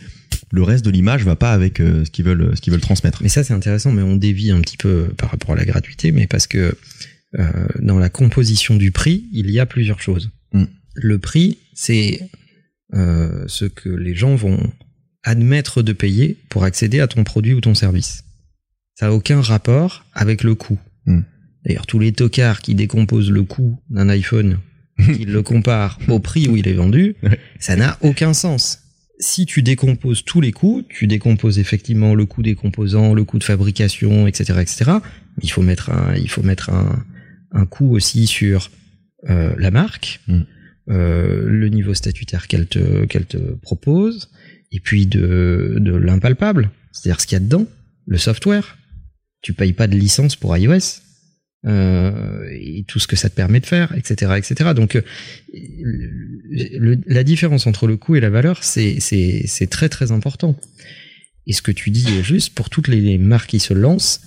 [0.52, 3.22] le reste de l'image va pas avec euh, ce qu'ils veulent, ce qu'ils veulent transmettre.
[3.22, 6.12] Mais ça, c'est intéressant, mais on dévie un petit peu par rapport à la gratuité,
[6.12, 6.76] mais parce que
[7.38, 7.44] euh,
[7.80, 10.30] dans la composition du prix, il y a plusieurs choses.
[10.52, 10.64] Mm.
[10.94, 12.20] Le prix, c'est
[12.94, 14.58] euh, ce que les gens vont
[15.22, 18.24] admettre de payer pour accéder à ton produit ou ton service.
[19.00, 20.78] Ça n'a aucun rapport avec le coût.
[21.06, 21.20] Mm.
[21.64, 24.58] D'ailleurs, tous les tocards qui décomposent le coût d'un iPhone,
[24.98, 27.16] qui le comparent au prix où il est vendu,
[27.58, 28.80] ça n'a aucun sens.
[29.18, 33.38] Si tu décomposes tous les coûts, tu décomposes effectivement le coût des composants, le coût
[33.38, 34.90] de fabrication, etc., etc.
[35.42, 37.02] Il faut mettre un, il faut mettre un,
[37.52, 38.70] un coût aussi sur
[39.30, 40.40] euh, la marque, Mm.
[40.90, 44.30] euh, le niveau statutaire qu'elle te, qu'elle te propose,
[44.72, 47.66] et puis de, de l'impalpable, c'est-à-dire ce qu'il y a dedans,
[48.06, 48.76] le software.
[49.42, 51.00] Tu payes pas de licence pour iOS.
[51.66, 54.70] euh, et tout ce que ça te permet de faire, etc., etc.
[54.74, 55.02] Donc, euh,
[55.52, 58.98] le- la différence entre le coût et la valeur, c'est
[59.70, 60.58] très très important.
[61.46, 64.20] Et ce que tu dis est juste pour toutes les marques qui se lancent,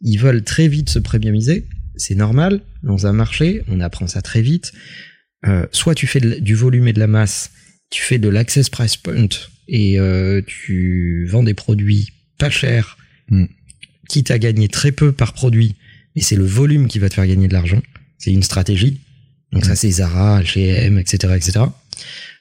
[0.00, 1.66] ils veulent très vite se premiumiser.
[1.96, 2.60] C'est normal.
[2.84, 4.72] Dans un marché, on apprend ça très vite.
[5.46, 7.50] Euh, soit tu fais du volume et de la masse,
[7.90, 9.28] tu fais de l'access price point
[9.68, 12.96] et euh, tu vends des produits pas chers,
[13.28, 13.46] Mm.
[14.08, 15.74] Quitte à gagner très peu par produit,
[16.14, 17.82] mais c'est le volume qui va te faire gagner de l'argent.
[18.18, 19.00] C'est une stratégie.
[19.52, 21.64] Donc ça, c'est Zara, H&M, etc., etc.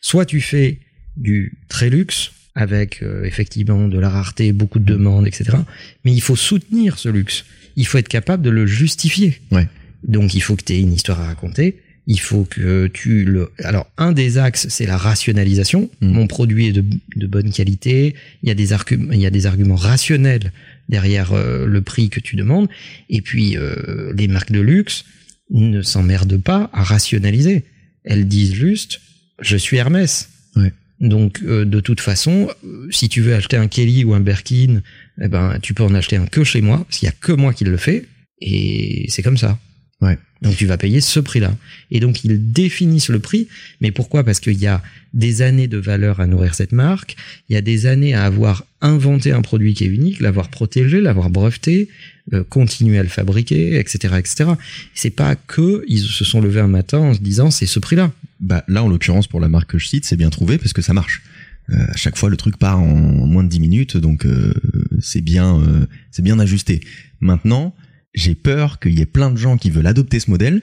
[0.01, 0.79] Soit tu fais
[1.17, 5.57] du très luxe avec euh, effectivement de la rareté, beaucoup de demandes, etc.
[6.03, 7.45] Mais il faut soutenir ce luxe.
[7.75, 9.39] Il faut être capable de le justifier.
[9.51, 9.67] Ouais.
[10.07, 11.81] Donc il faut que tu aies une histoire à raconter.
[12.07, 13.51] Il faut que tu le.
[13.63, 15.89] Alors un des axes, c'est la rationalisation.
[16.01, 16.07] Mm.
[16.07, 18.15] Mon produit est de, de bonne qualité.
[18.43, 20.51] Il y a des arguments, il y a des arguments rationnels
[20.89, 22.69] derrière euh, le prix que tu demandes.
[23.09, 25.05] Et puis euh, les marques de luxe
[25.49, 27.65] ne s'emmerdent pas à rationaliser.
[28.03, 29.01] Elles disent juste,
[29.41, 30.29] je suis Hermès.
[30.55, 30.71] Ouais.
[30.99, 34.81] Donc euh, de toute façon, euh, si tu veux acheter un Kelly ou un Birkin,
[35.21, 37.53] eh ben tu peux en acheter un que chez moi, qu'il y a que moi
[37.53, 38.05] qui le fais,
[38.41, 39.59] et c'est comme ça.
[40.01, 40.17] Ouais.
[40.41, 41.55] Donc tu vas payer ce prix-là.
[41.89, 43.47] Et donc ils définissent le prix,
[43.81, 44.23] mais pourquoi?
[44.23, 47.15] Parce qu'il y a des années de valeur à nourrir cette marque,
[47.49, 51.01] il y a des années à avoir inventé un produit qui est unique, l'avoir protégé,
[51.01, 51.89] l'avoir breveté,
[52.33, 54.51] euh, continuer à le fabriquer, etc., etc.
[54.93, 58.11] C'est pas que ils se sont levés un matin en se disant c'est ce prix-là.
[58.41, 60.81] Bah là, en l'occurrence, pour la marque que je cite, c'est bien trouvé parce que
[60.81, 61.23] ça marche.
[61.71, 64.53] Euh, à chaque fois, le truc part en moins de 10 minutes, donc euh,
[64.99, 66.81] c'est bien, euh, c'est bien ajusté.
[67.21, 67.75] Maintenant,
[68.15, 70.61] j'ai peur qu'il y ait plein de gens qui veulent adopter ce modèle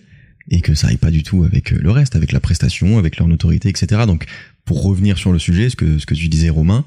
[0.50, 3.18] et que ça aille pas du tout avec euh, le reste, avec la prestation, avec
[3.18, 4.02] leur notoriété, etc.
[4.06, 4.26] Donc,
[4.64, 6.84] pour revenir sur le sujet, ce que ce que tu disais, Romain,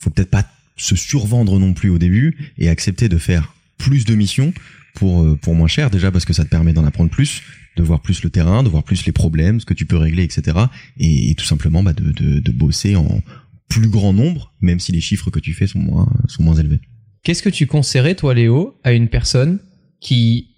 [0.00, 4.14] faut peut-être pas se survendre non plus au début et accepter de faire plus de
[4.14, 4.52] missions
[4.94, 7.42] pour euh, pour moins cher déjà parce que ça te permet d'en apprendre plus
[7.76, 10.24] de voir plus le terrain, de voir plus les problèmes, ce que tu peux régler,
[10.24, 10.58] etc.
[10.98, 13.22] Et, tout simplement bah, de, de, de bosser en
[13.68, 16.80] plus grand nombre, même si les chiffres que tu fais sont moins, sont moins élevés.
[17.22, 19.60] Qu'est-ce que tu conseillerais, toi, Léo, à une personne
[20.00, 20.48] qui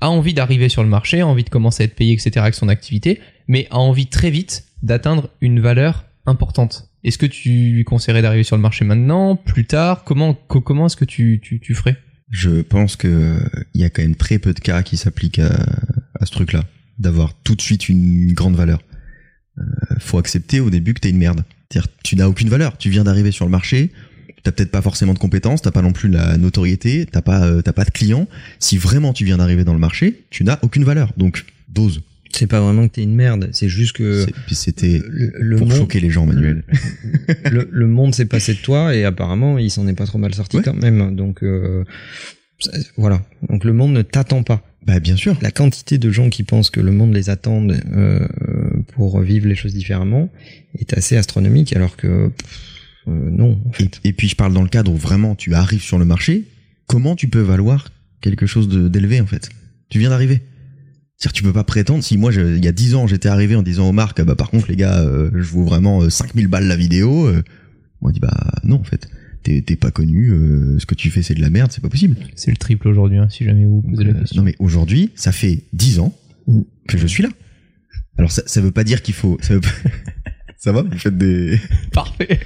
[0.00, 2.54] a envie d'arriver sur le marché, a envie de commencer à être payé, etc., avec
[2.54, 7.84] son activité, mais a envie très vite d'atteindre une valeur importante Est-ce que tu lui
[7.84, 10.04] conseillerais d'arriver sur le marché maintenant, plus tard?
[10.04, 11.96] Comment, co- comment est-ce que tu, tu, tu ferais?
[12.30, 13.40] Je pense que euh,
[13.74, 15.50] il y a quand même très peu de cas qui s'appliquent à,
[16.20, 16.64] à ce truc-là,
[16.98, 18.80] d'avoir tout de suite une grande valeur.
[19.58, 19.62] Euh,
[19.98, 21.42] faut accepter au début que t'es une merde.
[21.70, 22.76] C'est-à-dire, tu n'as aucune valeur.
[22.78, 23.90] Tu viens d'arriver sur le marché,
[24.42, 27.62] t'as peut-être pas forcément de compétences, t'as pas non plus la notoriété, t'as pas, euh,
[27.62, 28.26] t'as pas de clients.
[28.58, 31.12] Si vraiment tu viens d'arriver dans le marché, tu n'as aucune valeur.
[31.16, 32.02] Donc, dose.
[32.30, 35.00] C'est pas vraiment que t'es une merde, c'est juste que C'était
[35.56, 36.62] pour monde, choquer les gens, Manuel.
[37.50, 40.34] le, le monde s'est passé de toi et apparemment il s'en est pas trop mal
[40.34, 40.62] sorti Ouais.
[40.62, 41.16] quand même.
[41.16, 41.84] Donc euh,
[42.96, 43.22] voilà.
[43.48, 44.62] Donc le monde ne t'attend pas.
[44.86, 45.36] Bah bien sûr.
[45.40, 48.26] La quantité de gens qui pensent que le monde les attend euh,
[48.94, 50.30] pour vivre les choses différemment
[50.78, 52.48] est assez astronomique, alors que pff,
[53.08, 53.58] euh, non.
[53.66, 54.00] En Et, fait.
[54.04, 56.44] et puis je parle dans le cadre où vraiment tu arrives sur le marché.
[56.86, 57.88] Comment tu peux valoir
[58.20, 59.48] quelque chose de- d'élevé en fait?
[59.90, 60.42] Tu viens d'arriver.
[61.16, 62.02] C'est-à-dire tu peux pas prétendre.
[62.04, 64.24] Si moi je- il y a 10 ans j'étais arrivé en disant aux marques ah
[64.24, 67.26] bah par contre les gars euh, je vaux vraiment euh, 5000 balles la vidéo.
[67.26, 67.42] euh,
[68.02, 69.08] on dit bah non en fait
[69.42, 70.28] t'es pas connu.
[70.30, 72.16] euh, ce que tu fais c'est de la merde c'est pas possible.
[72.36, 74.36] C'est le triple aujourd'hui, hein, si jamais vous posez la Euh, question.
[74.40, 76.14] non mais aujourd'hui, ça fait 10 ans
[76.46, 76.60] Mm.
[76.86, 77.28] que je suis là.
[78.18, 79.38] Alors ça, ça veut pas dire qu'il faut.
[79.40, 79.68] Ça, veut pas-
[80.60, 81.58] ça va Vous faites des.
[81.92, 82.40] Parfait.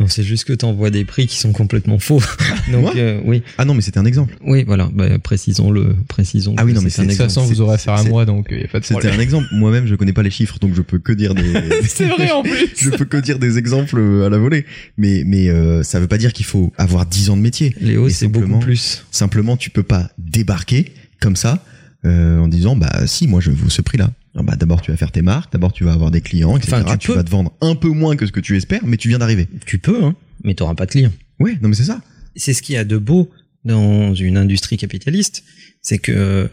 [0.00, 2.20] Non, c'est juste que t'envoies des prix qui sont complètement faux.
[2.72, 4.36] Donc Moi euh, oui, Ah non mais c'était un exemple.
[4.44, 4.88] oui, voilà.
[4.92, 6.54] Bah, précisons-le, précisons.
[6.56, 7.30] Ah oui, non, mais c'est un De toute exemple.
[7.34, 9.46] façon, vous aurez affaire à moi, donc il n'y a pas de C'était un exemple.
[9.52, 11.52] Moi-même je connais pas les chiffres donc je peux que dire des.
[11.86, 12.68] C'est vrai en plus.
[12.76, 14.66] je peux que dire des exemples euh, à la volée.
[14.96, 17.74] Mais mais euh, ça veut pas dire qu'il faut avoir 10 ans de métier.
[17.80, 19.04] Léo, c'est simplement- beaucoup plus.
[19.10, 21.64] Simplement tu peux pas débarquer comme ça
[22.04, 24.04] euh, en disant bah si moi je vaux ce prix-là.
[24.04, 26.74] Alors, Bah, d'abord tu vas faire tes marques, d'abord tu vas avoir des clients, etc.
[26.84, 28.96] Enfin, tu tu vas te vendre un peu moins que ce que tu espères, mais
[28.96, 29.48] tu viens d'arriver.
[29.66, 30.14] Tu peux, hein,
[30.44, 31.12] mais t'auras pas de clients.
[31.40, 32.00] Ouais, non mais c'est ça.
[32.36, 33.30] c'est ce qu'il y a de beau
[33.64, 35.42] dans une industrie capitaliste,
[35.82, 36.48] c'est que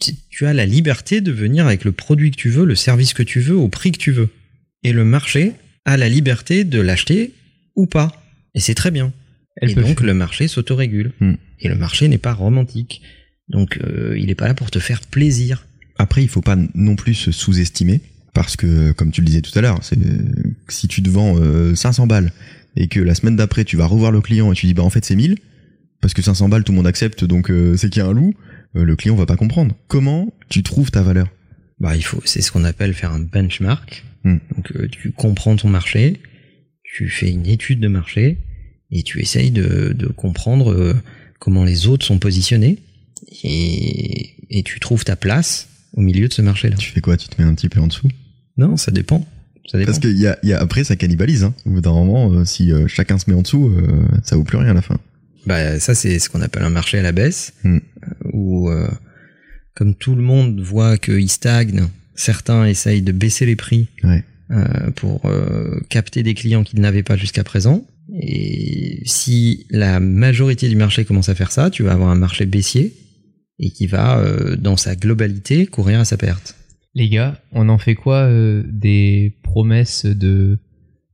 [0.00, 3.12] tu- tu as la liberté de venir avec le produit que tu veux, le service
[3.12, 4.28] que tu veux, au prix que tu veux.
[4.84, 5.52] Et le marché
[5.84, 7.32] a la liberté de l'acheter
[7.74, 8.22] ou pas.
[8.54, 9.12] Et c'est très bien.
[9.60, 11.12] Elle et peut donc faire- le marché s'autorégule.
[11.20, 11.34] Hmm.
[11.60, 13.00] Et le marché n'est pas romantique.
[13.48, 15.66] Donc euh, il n'est pas là pour te faire plaisir.
[15.98, 18.00] Après, il faut pas non plus se sous-estimer
[18.34, 19.98] parce que, comme tu le disais tout à l'heure, c'est
[20.68, 22.32] si tu te vends euh, 500 balles
[22.76, 24.90] et que la semaine d'après tu vas revoir le client et tu dis bah en
[24.90, 25.36] fait c'est 1000
[26.02, 28.12] parce que 500 balles tout le monde accepte donc euh, c'est qu'il y a un
[28.12, 28.34] loup,
[28.76, 29.74] euh, le client va pas comprendre.
[29.88, 31.28] Comment tu trouves ta valeur?
[31.80, 34.04] Bah il faut, c'est ce qu'on appelle faire un benchmark.
[34.24, 34.38] Hmm.
[34.54, 36.20] Donc euh, tu comprends ton marché,
[36.82, 38.38] tu fais une étude de marché
[38.90, 40.94] et tu essayes de, de comprendre euh,
[41.38, 42.78] comment les autres sont positionnés
[43.42, 46.76] et, et tu trouves ta place au milieu de ce marché-là.
[46.76, 47.16] Tu fais quoi?
[47.16, 48.08] Tu te mets un petit peu en dessous?
[48.56, 49.26] Non, ça dépend.
[49.70, 49.86] Ça dépend.
[49.90, 51.42] Parce qu'il y a, il y a après ça cannibalise.
[51.44, 51.54] Hein.
[51.64, 54.44] Au bout d'un moment, euh, si euh, chacun se met en dessous, euh, ça vaut
[54.44, 54.98] plus rien à la fin.
[55.46, 57.78] Bah, ça, c'est ce qu'on appelle un marché à la baisse, Hmm.
[58.32, 58.68] où,
[59.74, 61.84] comme tout le monde voit qu'il stagne,
[62.16, 64.24] certains essayent de baisser les prix Ouais.
[64.96, 65.22] pour
[65.88, 67.86] capter des clients qu'ils n'avaient pas jusqu'à présent.
[68.20, 72.44] Et si la majorité du marché commence à faire ça, tu vas avoir un marché
[72.44, 72.94] baissier
[73.58, 76.56] et qui va, euh, dans sa globalité, courir à sa perte.
[76.94, 80.58] Les gars, on en fait quoi euh, des promesses de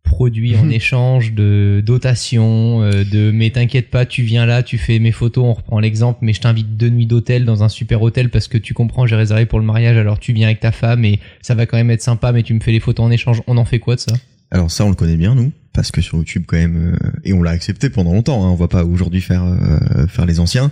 [0.03, 4.99] produits en échange, de dotation, euh, de mais t'inquiète pas, tu viens là, tu fais
[4.99, 8.31] mes photos, on reprend l'exemple, mais je t'invite deux nuits d'hôtel dans un super hôtel
[8.31, 11.05] parce que tu comprends, j'ai réservé pour le mariage, alors tu viens avec ta femme
[11.05, 13.43] et ça va quand même être sympa, mais tu me fais les photos en échange.
[13.47, 14.13] On en fait quoi de ça?
[14.53, 17.33] Alors ça, on le connaît bien nous, parce que sur YouTube quand même, euh, et
[17.33, 18.45] on l'a accepté pendant longtemps.
[18.45, 20.71] Hein, on va pas aujourd'hui faire euh, faire les anciens.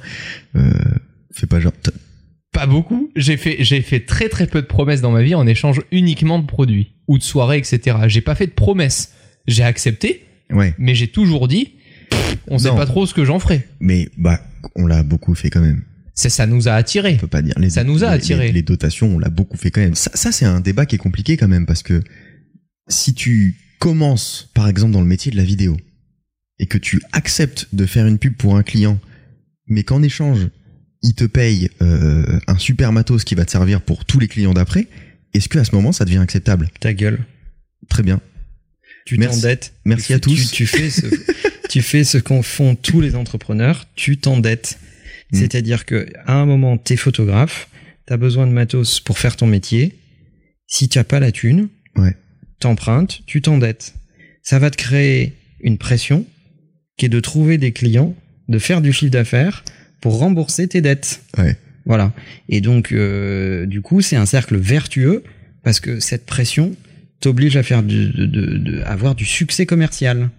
[0.54, 0.70] Euh,
[1.32, 1.72] fais pas genre.
[2.52, 3.10] Pas beaucoup.
[3.14, 6.38] J'ai fait, j'ai fait très très peu de promesses dans ma vie en échange uniquement
[6.38, 7.96] de produits ou de soirées, etc.
[8.08, 9.12] J'ai pas fait de promesses.
[9.46, 11.74] J'ai accepté, Ouais, mais j'ai toujours dit,
[12.48, 12.76] on sait Non.
[12.76, 13.68] pas trop ce que j'en ferai.
[13.78, 14.40] mais bah
[14.74, 15.84] on l'a beaucoup fait quand même.
[16.14, 17.14] C'est ça nous a attirés.
[17.14, 17.54] On peut pas dire.
[17.56, 18.48] Les, Ça nous a attirés.
[18.48, 19.94] Les, les dotations, on l'a beaucoup fait quand même.
[19.94, 22.02] Ça, ça c'est un débat qui est compliqué quand même parce que
[22.88, 25.76] si tu commences, par exemple, dans le métier de la vidéo
[26.58, 28.98] et que tu acceptes de faire une pub pour un client,
[29.68, 30.48] mais qu'en échange
[31.02, 34.52] il te paye euh, un super matos qui va te servir pour tous les clients
[34.54, 34.86] d'après,
[35.34, 36.68] est-ce que à ce moment ça devient acceptable?
[36.80, 37.20] Ta gueule.
[37.88, 38.20] Très bien.
[39.06, 39.72] Tu t'endettes.
[39.84, 40.50] Merci Tu à tous.
[40.50, 41.06] Tu, tu fais ce,
[41.68, 43.86] tu fais ce qu'en font tous les entrepreneurs.
[43.96, 44.78] Tu t'endettes.
[45.32, 45.38] Mm.
[45.38, 47.68] C'est-à-dire que à un moment, t'es photographe,
[48.06, 49.98] t'as besoin de matos pour faire ton métier.
[50.66, 52.14] Si tu as pas la thune, Ouais.
[52.60, 53.94] t'empruntes, tu t'endettes.
[54.42, 56.26] Ça va te créer une pression
[56.96, 58.14] qui est de trouver des clients,
[58.48, 59.64] de faire du chiffre d'affaires
[60.00, 61.22] pour rembourser tes dettes.
[61.38, 61.56] Ouais.
[61.86, 62.12] Voilà.
[62.48, 65.22] Et donc, euh, du coup, c'est un cercle vertueux
[65.62, 66.74] parce que cette pression
[67.20, 70.30] t'oblige à faire du, de, de- de- avoir du succès commercial.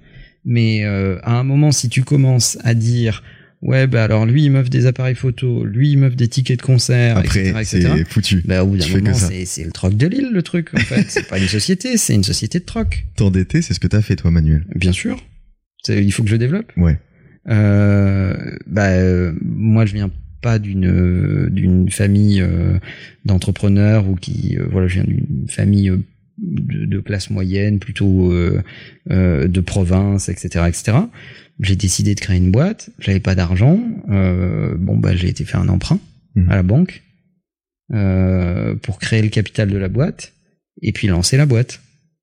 [0.45, 3.23] Mais euh, à un moment, si tu commences à dire
[3.61, 6.63] ouais, bah alors lui il m'offre des appareils photo, lui il m'offre des tickets de
[6.63, 8.41] concert, Après, c'est foutu.
[8.45, 11.05] Bah, au bout d'un moment, c'est le troc de l'île, le truc, en fait.
[11.09, 13.05] c'est pas une société, c'est une société de troc.
[13.15, 14.65] T'endetter, c'est ce que t'as fait toi, Manuel.
[14.75, 15.23] Bien sûr.
[15.87, 16.71] Il faut que je développe.
[16.77, 16.97] Ouais.
[17.49, 18.33] Euh,
[18.67, 20.09] bah, euh, moi, je viens
[20.41, 22.77] pas d'une euh, d'une famille euh,
[23.25, 25.97] d'entrepreneurs ou qui voilà, je viens d'une famille euh,
[26.39, 28.61] de, de classe moyenne, plutôt euh,
[29.11, 30.97] euh, de province, etc., etc.
[31.59, 32.89] J'ai décidé de créer une boîte.
[32.99, 33.79] J'avais pas d'argent.
[34.09, 35.99] Euh, bon, bah, j'ai été faire un emprunt
[36.35, 36.49] Mhm.
[36.49, 37.03] à la banque
[37.93, 40.31] euh, pour créer le capital de la boîte
[40.81, 41.81] et puis lancer la boîte.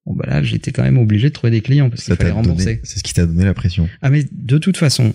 [0.08, 2.80] Bon, bah là, j'étais quand même obligé de trouver des clients parce qu'il fallait rembourser.
[2.82, 3.90] c'est ce qui t'a donné la pression.
[4.00, 5.12] Ah mais de toute façon,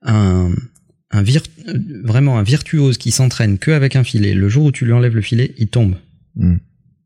[0.00, 0.50] un,
[1.10, 4.86] un euh, vraiment un virtuose qui s'entraîne que avec un filet, le jour où tu
[4.86, 5.96] lui enlèves le filet, il tombe.
[6.36, 6.54] Mm.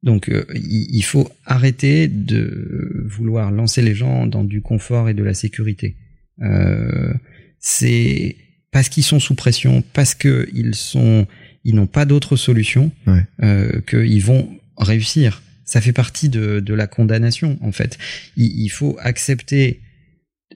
[0.04, 5.14] Donc euh, il, il faut arrêter de vouloir lancer les gens dans du confort et
[5.14, 5.96] de la sécurité.
[6.42, 7.12] Euh,
[7.58, 8.36] c'est
[8.70, 11.26] parce qu'ils sont sous pression, parce que ils sont,
[11.64, 13.24] ils n'ont pas d'autre solution, Ouais.
[13.42, 15.42] euh, qu'ils vont réussir.
[15.66, 17.98] Ça fait partie de, de la condamnation en fait.
[18.36, 19.82] Il, il faut accepter,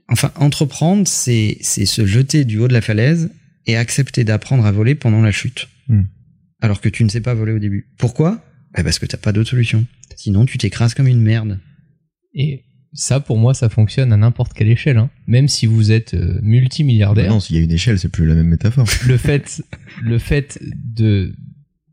[0.09, 3.31] enfin entreprendre, c'est c'est se jeter du haut de la falaise
[3.66, 5.68] et accepter d'apprendre à voler pendant la chute.
[5.88, 6.05] Hmm.
[6.62, 7.88] Alors que tu ne sais pas voler au début.
[7.99, 8.42] Pourquoi?
[8.75, 9.87] Bah, Parce que t'as pas d'autre solution.
[10.16, 11.59] Sinon, tu t'écrases comme une merde.
[12.35, 14.99] Et ça, pour moi, ça fonctionne à n'importe quelle échelle.
[14.99, 15.11] Hein.
[15.27, 18.27] Même si vous êtes euh, Bah multimilliardaire, non, s'il y a une échelle, c'est plus
[18.27, 18.87] la même métaphore.
[19.07, 19.62] le fait,
[20.03, 21.35] le fait de,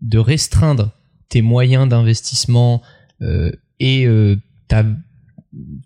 [0.01, 0.93] de restreindre
[1.29, 4.35] tes moyens d'investissement euh, et euh,
[4.67, 4.85] ta,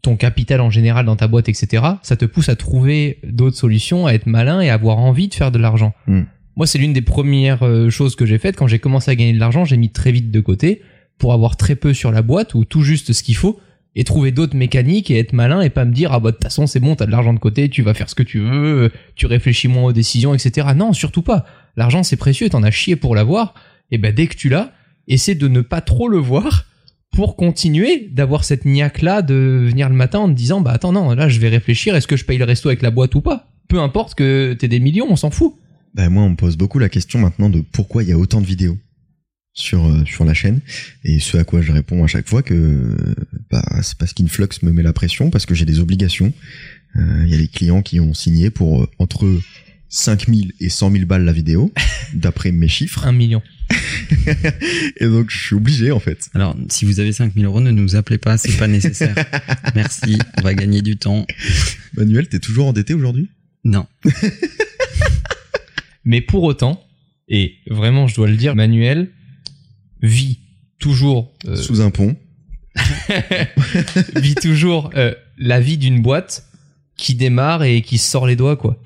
[0.02, 4.08] ton capital en général dans ta boîte, etc., ça te pousse à trouver d'autres solutions,
[4.08, 5.94] à être malin et à avoir envie de faire de l'argent.
[6.08, 6.22] Mm.
[6.58, 8.56] Moi, c'est l'une des premières euh, choses que j'ai faites.
[8.56, 10.82] Quand j'ai commencé à gagner de l'argent, j'ai mis très vite de côté
[11.18, 13.60] pour avoir très peu sur la boîte ou tout juste ce qu'il faut
[13.94, 16.44] et trouver d'autres mécaniques et être malin et pas me dire ah bah de toute
[16.44, 18.90] façon c'est bon t'as de l'argent de côté tu vas faire ce que tu veux
[19.16, 22.96] tu réfléchis moins aux décisions etc non surtout pas l'argent c'est précieux t'en as chié
[22.96, 23.54] pour l'avoir
[23.92, 24.72] et ben dès que tu l'as
[25.10, 26.66] essaie de ne pas trop le voir
[27.12, 30.94] pour continuer d'avoir cette niaque là de venir le matin en te disant bah attends
[30.94, 33.22] non là je vais réfléchir est-ce que je paye le resto avec la boîte ou
[33.22, 33.50] pas?
[33.68, 35.56] Peu importe que t'aies des millions on s'en fout.
[35.94, 38.42] Bah, moi, on me pose beaucoup la question maintenant de pourquoi il y a autant
[38.42, 38.78] de vidéos
[39.54, 40.62] sur euh, sur la chaîne.
[41.04, 42.96] Et ce à quoi je réponds à chaque fois que
[43.50, 46.32] bah, c'est parce qu'Influx me met la pression parce que j'ai des obligations.
[46.96, 49.26] Euh, Il y a des clients qui ont signé pour euh, entre
[49.92, 51.72] 5000 et 100 000 balles la vidéo
[52.14, 53.44] d'après mes chiffres un million
[54.98, 56.30] et donc je suis obligé en fait.
[56.34, 59.16] Alors, si vous avez 5000 euros, ne nous appelez pas, c'est pas nécessaire.
[59.76, 61.26] Merci, on va gagner du temps.
[61.96, 63.30] Manuel, t'es toujours endetté aujourd'hui?
[63.64, 63.88] Non.
[66.04, 66.84] Mais pour autant,
[67.30, 69.10] et vraiment je dois le dire, Manuel
[70.02, 70.40] vit
[70.80, 72.18] toujours, euh, sous un pont
[74.16, 76.46] vit toujours euh, la vie d'une boîte
[76.98, 78.82] qui démarre et qui sort les doigts quoi.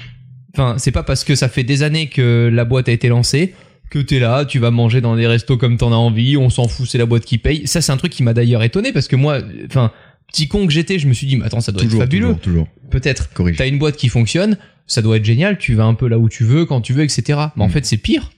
[0.57, 3.53] Enfin, c'est pas parce que ça fait des années que la boîte a été lancée
[3.91, 6.67] que t'es là, tu vas manger dans des restos comme t'en as envie, on s'en
[6.67, 7.67] fout, c'est la boîte qui paye.
[7.67, 9.91] Ça, c'est un truc qui m'a d'ailleurs étonné parce que moi, enfin,
[10.27, 12.35] petit con que j'étais, je me suis dit, mais attends, ça doit toujours être fabuleux.
[12.41, 13.29] toujours toujours Peut-être.
[13.55, 16.29] T'as une boîte qui fonctionne, ça doit être génial, tu vas un peu là où
[16.29, 17.39] tu veux, quand tu veux, etc.
[17.55, 17.71] Mais en Mm.
[17.71, 18.31] fait, c'est pire.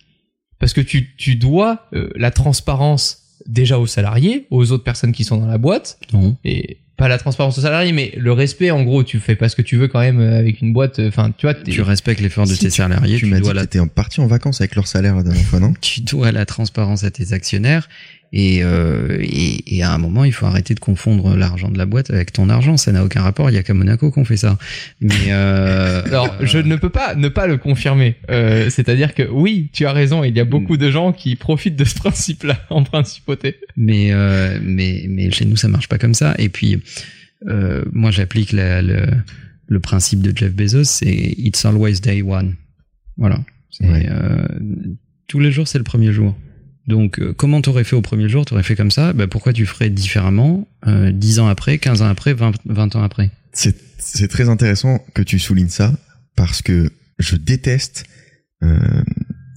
[0.60, 5.23] Parce que tu, tu dois euh, la transparence déjà aux salariés, aux autres personnes qui
[5.23, 6.36] sont dans la boîte, Non.
[6.43, 9.55] et pas la transparence aux salariés, mais le respect, en gros, tu fais pas ce
[9.55, 12.45] que tu veux quand même euh, avec une boîte, enfin, tu vois, Tu respectes l'effort
[12.47, 14.75] de Si tes tu- salariés, Tu tu, m'as dit que t'étais parti en vacances avec
[14.75, 17.88] leur salaire la dernière fois, non tu dois la transparence à tes actionnaires.
[18.33, 21.86] Et, euh, et, et à un moment, il faut arrêter de confondre l'argent de la
[21.86, 22.75] boîte avec ton argent.
[22.75, 23.49] Ça n'a aucun rapport.
[23.49, 24.57] Il y a qu'à Monaco qu'on fait ça.
[24.99, 28.15] Mais euh, Alors, je ne peux pas ne pas le confirmer.
[28.29, 31.77] Euh, C'est-à-dire que oui, tu as raison, il y a beaucoup de gens qui profitent
[31.77, 33.55] de ce principe-là en principauté.
[33.77, 36.81] mais euh, mais mais chez nous ça marche pas comme ça et puis
[37.47, 39.06] euh, moi j'applique le
[39.69, 42.56] le principe de Jeff Bezos c'est it's always day one.
[43.17, 43.43] Voilà.
[43.82, 44.08] Ouais.
[44.10, 44.47] euh,
[45.28, 46.38] tous les jours c'est le premier jour.
[46.88, 48.45] Donc euh, comment t'aurais fait au premier jour?
[48.45, 49.12] T'aurais fait comme ça?
[49.13, 53.04] Bah, pourquoi tu ferais différemment euh, 10 ans après 15 ans après 20, 20 ans
[53.04, 53.30] après?
[53.54, 55.93] C'est très intéressant que tu soulignes ça
[56.36, 58.06] parce que je déteste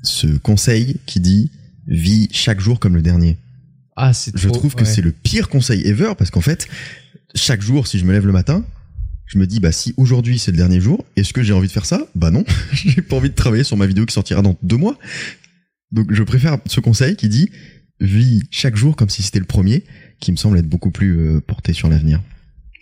[0.03, 1.51] ce conseil qui dit
[1.87, 3.37] vis chaque jour comme le dernier.
[3.97, 6.69] Ah, Je trop- trouve que c'est le pire conseil ever parce qu'en fait,
[7.35, 8.65] chaque jour, si je me lève le matin,
[9.27, 11.73] je me dis bah si aujourd'hui c'est le dernier jour, est-ce que j'ai envie de
[11.73, 12.07] faire ça?
[12.15, 14.99] Bah non, j'ai pas envie de travailler sur ma vidéo qui sortira dans deux mois.
[15.93, 17.51] Donc je préfère ce conseil qui dit
[18.01, 19.85] vis chaque jour comme si c'était le premier,
[20.19, 22.21] qui me semble être beaucoup plus euh, porté sur l'avenir.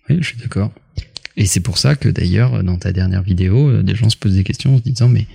[0.09, 0.73] oui je suis d'accord
[1.37, 4.35] et c'est pour ça que d'ailleurs dans ta dernière vidéo euh, des gens se posent
[4.35, 5.27] des questions en se disant mais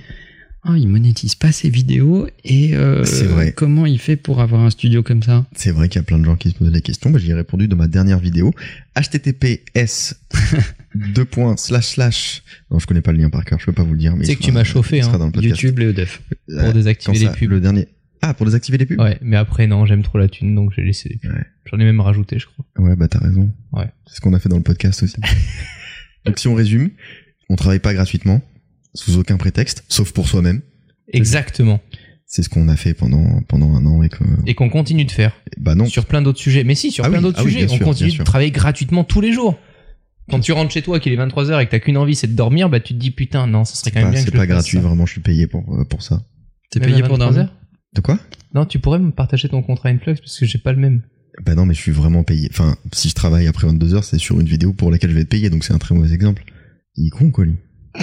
[0.65, 3.52] ah, il monétise pas ses vidéos et euh, vrai.
[3.52, 5.45] comment il fait pour avoir un studio comme ça?
[5.56, 7.10] C'est vrai qu'il y a plein de gens qui se posent des questions.
[7.10, 8.54] Bah, j'y ai répondu dans ma dernière vidéo.
[8.95, 10.15] https
[10.95, 12.43] deux points slash slash.
[12.71, 13.60] Non, je connais pas le lien par cœur.
[13.60, 14.15] Je peux pas vous le dire.
[14.15, 15.17] Mais C'est que sera- tu m'as chauffé, hein.
[15.17, 15.62] dans le podcast.
[15.62, 16.21] YouTube Léo Duff.
[16.49, 17.49] Euh, pour désactiver les pubs.
[17.49, 17.88] Le dernier.
[18.21, 18.99] Ah, pour désactiver les pubs.
[19.02, 21.32] Ouais, mais après non, j'aime trop la thune, donc j'ai laissé les pubs.
[21.32, 21.43] Ouais.
[21.65, 22.65] J'en ai même rajouté, je crois.
[22.78, 23.52] Ouais, bah t'as raison.
[23.73, 23.88] Ouais.
[24.08, 25.17] C'est ce qu'on a fait dans le podcast aussi.
[26.25, 26.90] Donc si on résume,
[27.50, 28.42] on travaille pas gratuitement,
[28.94, 30.62] sous aucun prétexte, sauf pour soi-même.
[31.12, 31.81] Exactement.
[32.25, 35.12] C'est ce qu'on a fait pendant pendant un an et que Et qu'on continue de
[35.12, 35.85] faire bah non.
[35.85, 36.63] sur plein d'autres sujets.
[36.63, 38.52] Mais si, sur Ah plein oui, d'autres ah oui, sujets, on sûr, continue de travailler
[38.52, 39.60] gratuitement tous les jours.
[40.31, 42.35] Quand tu rentres chez toi, qu'il est 23h et que t'as qu'une envie, c'est de
[42.35, 44.37] dormir, bah tu te dis putain, non, ça serait quand même Pas- bien que C'est
[44.37, 44.83] pas gratuit, ça.
[44.83, 45.06] vraiment.
[45.06, 46.23] Je suis payé pour euh, pour ça.
[46.71, 47.54] T'es payé pour 23 dormir heures
[47.94, 48.17] De quoi?
[48.56, 51.02] Non, tu pourrais me partager ton contrat Influx parce que j'ai pas le même.
[51.46, 52.48] Bah non, mais je suis vraiment payé.
[52.52, 55.21] Enfin, si je travaille après 22 heures, c'est sur une vidéo pour laquelle je vais
[55.21, 56.44] être payé, donc c'est un très mauvais exemple.
[56.96, 57.56] Il est con, quoi, lui.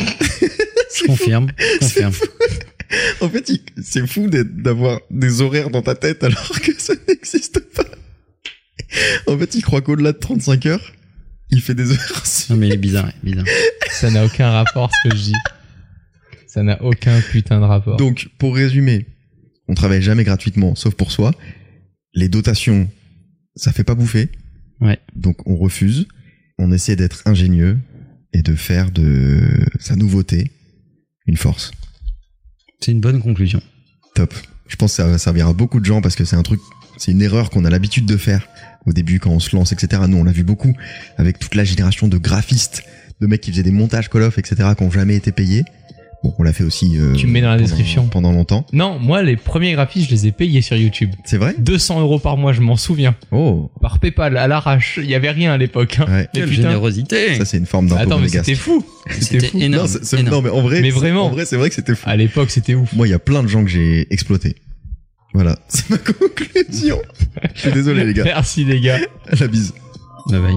[0.94, 2.12] Je confirme, je confirme.
[3.20, 7.84] En fait, c'est fou d'avoir des horaires dans ta tête alors que ça n'existe pas.
[9.28, 10.92] En fait, il croit qu'au-delà de 35 heures,
[11.50, 12.22] il fait des heures.
[12.50, 13.46] Non mais il est bizarre, il est bizarre.
[13.90, 15.34] Ça n'a aucun rapport ce que je dis.
[16.48, 17.96] Ça n'a aucun putain de rapport.
[17.96, 19.06] Donc, pour résumer,
[19.68, 21.32] on travaille jamais gratuitement, sauf pour soi.
[22.12, 22.90] Les dotations,
[23.54, 24.30] ça fait pas bouffer.
[24.80, 24.98] Ouais.
[25.14, 26.08] Donc, on refuse.
[26.58, 27.78] On essaie d'être ingénieux
[28.32, 29.40] et de faire de
[29.78, 30.50] sa nouveauté
[31.30, 31.70] une force.
[32.80, 33.62] C'est une bonne conclusion.
[34.14, 34.34] Top.
[34.66, 36.60] Je pense que ça va servir à beaucoup de gens parce que c'est un truc,
[36.98, 38.46] c'est une erreur qu'on a l'habitude de faire
[38.86, 40.02] au début quand on se lance, etc.
[40.08, 40.74] Nous, on l'a vu beaucoup
[41.16, 42.82] avec toute la génération de graphistes,
[43.20, 44.70] de mecs qui faisaient des montages Call of, etc.
[44.76, 45.64] qui ont jamais été payés.
[46.22, 46.98] Bon, on l'a fait aussi.
[46.98, 48.06] euh, Tu me mets dans la pendant- description.
[48.08, 48.66] pendant longtemps.
[48.74, 51.10] Non, moi, les premiers graphismes, je les ai payés sur YouTube.
[51.24, 51.54] C'est vrai?
[51.58, 53.14] 200 euros par mois, je m'en souviens.
[53.32, 53.70] Oh.
[53.80, 54.98] Par PayPal, à l'arrache.
[55.02, 55.96] Il y avait rien à l'époque.
[55.98, 56.04] Hein.
[56.08, 56.28] Ouais.
[56.34, 56.62] Mais Quelle putain.
[56.62, 58.84] générosité Ça, c'est une forme d'impôt Attends, mais c'était fou.
[59.18, 59.88] C'était énorme.
[60.12, 60.44] Non, énorme.
[60.44, 61.24] mais en vrai, Mais c'est- vraiment.
[61.26, 62.04] en vrai, c'est vrai que c'était fou.
[62.06, 62.92] À l'époque, c'était ouf.
[62.92, 64.56] Moi, il y a plein de gens que j'ai exploité.
[65.32, 67.00] Voilà, c'est ma conclusion.
[67.54, 68.24] Je suis désolé, les gars.
[68.24, 68.98] Merci, les gars.
[69.38, 69.72] La bise.
[70.26, 70.56] Bye bye.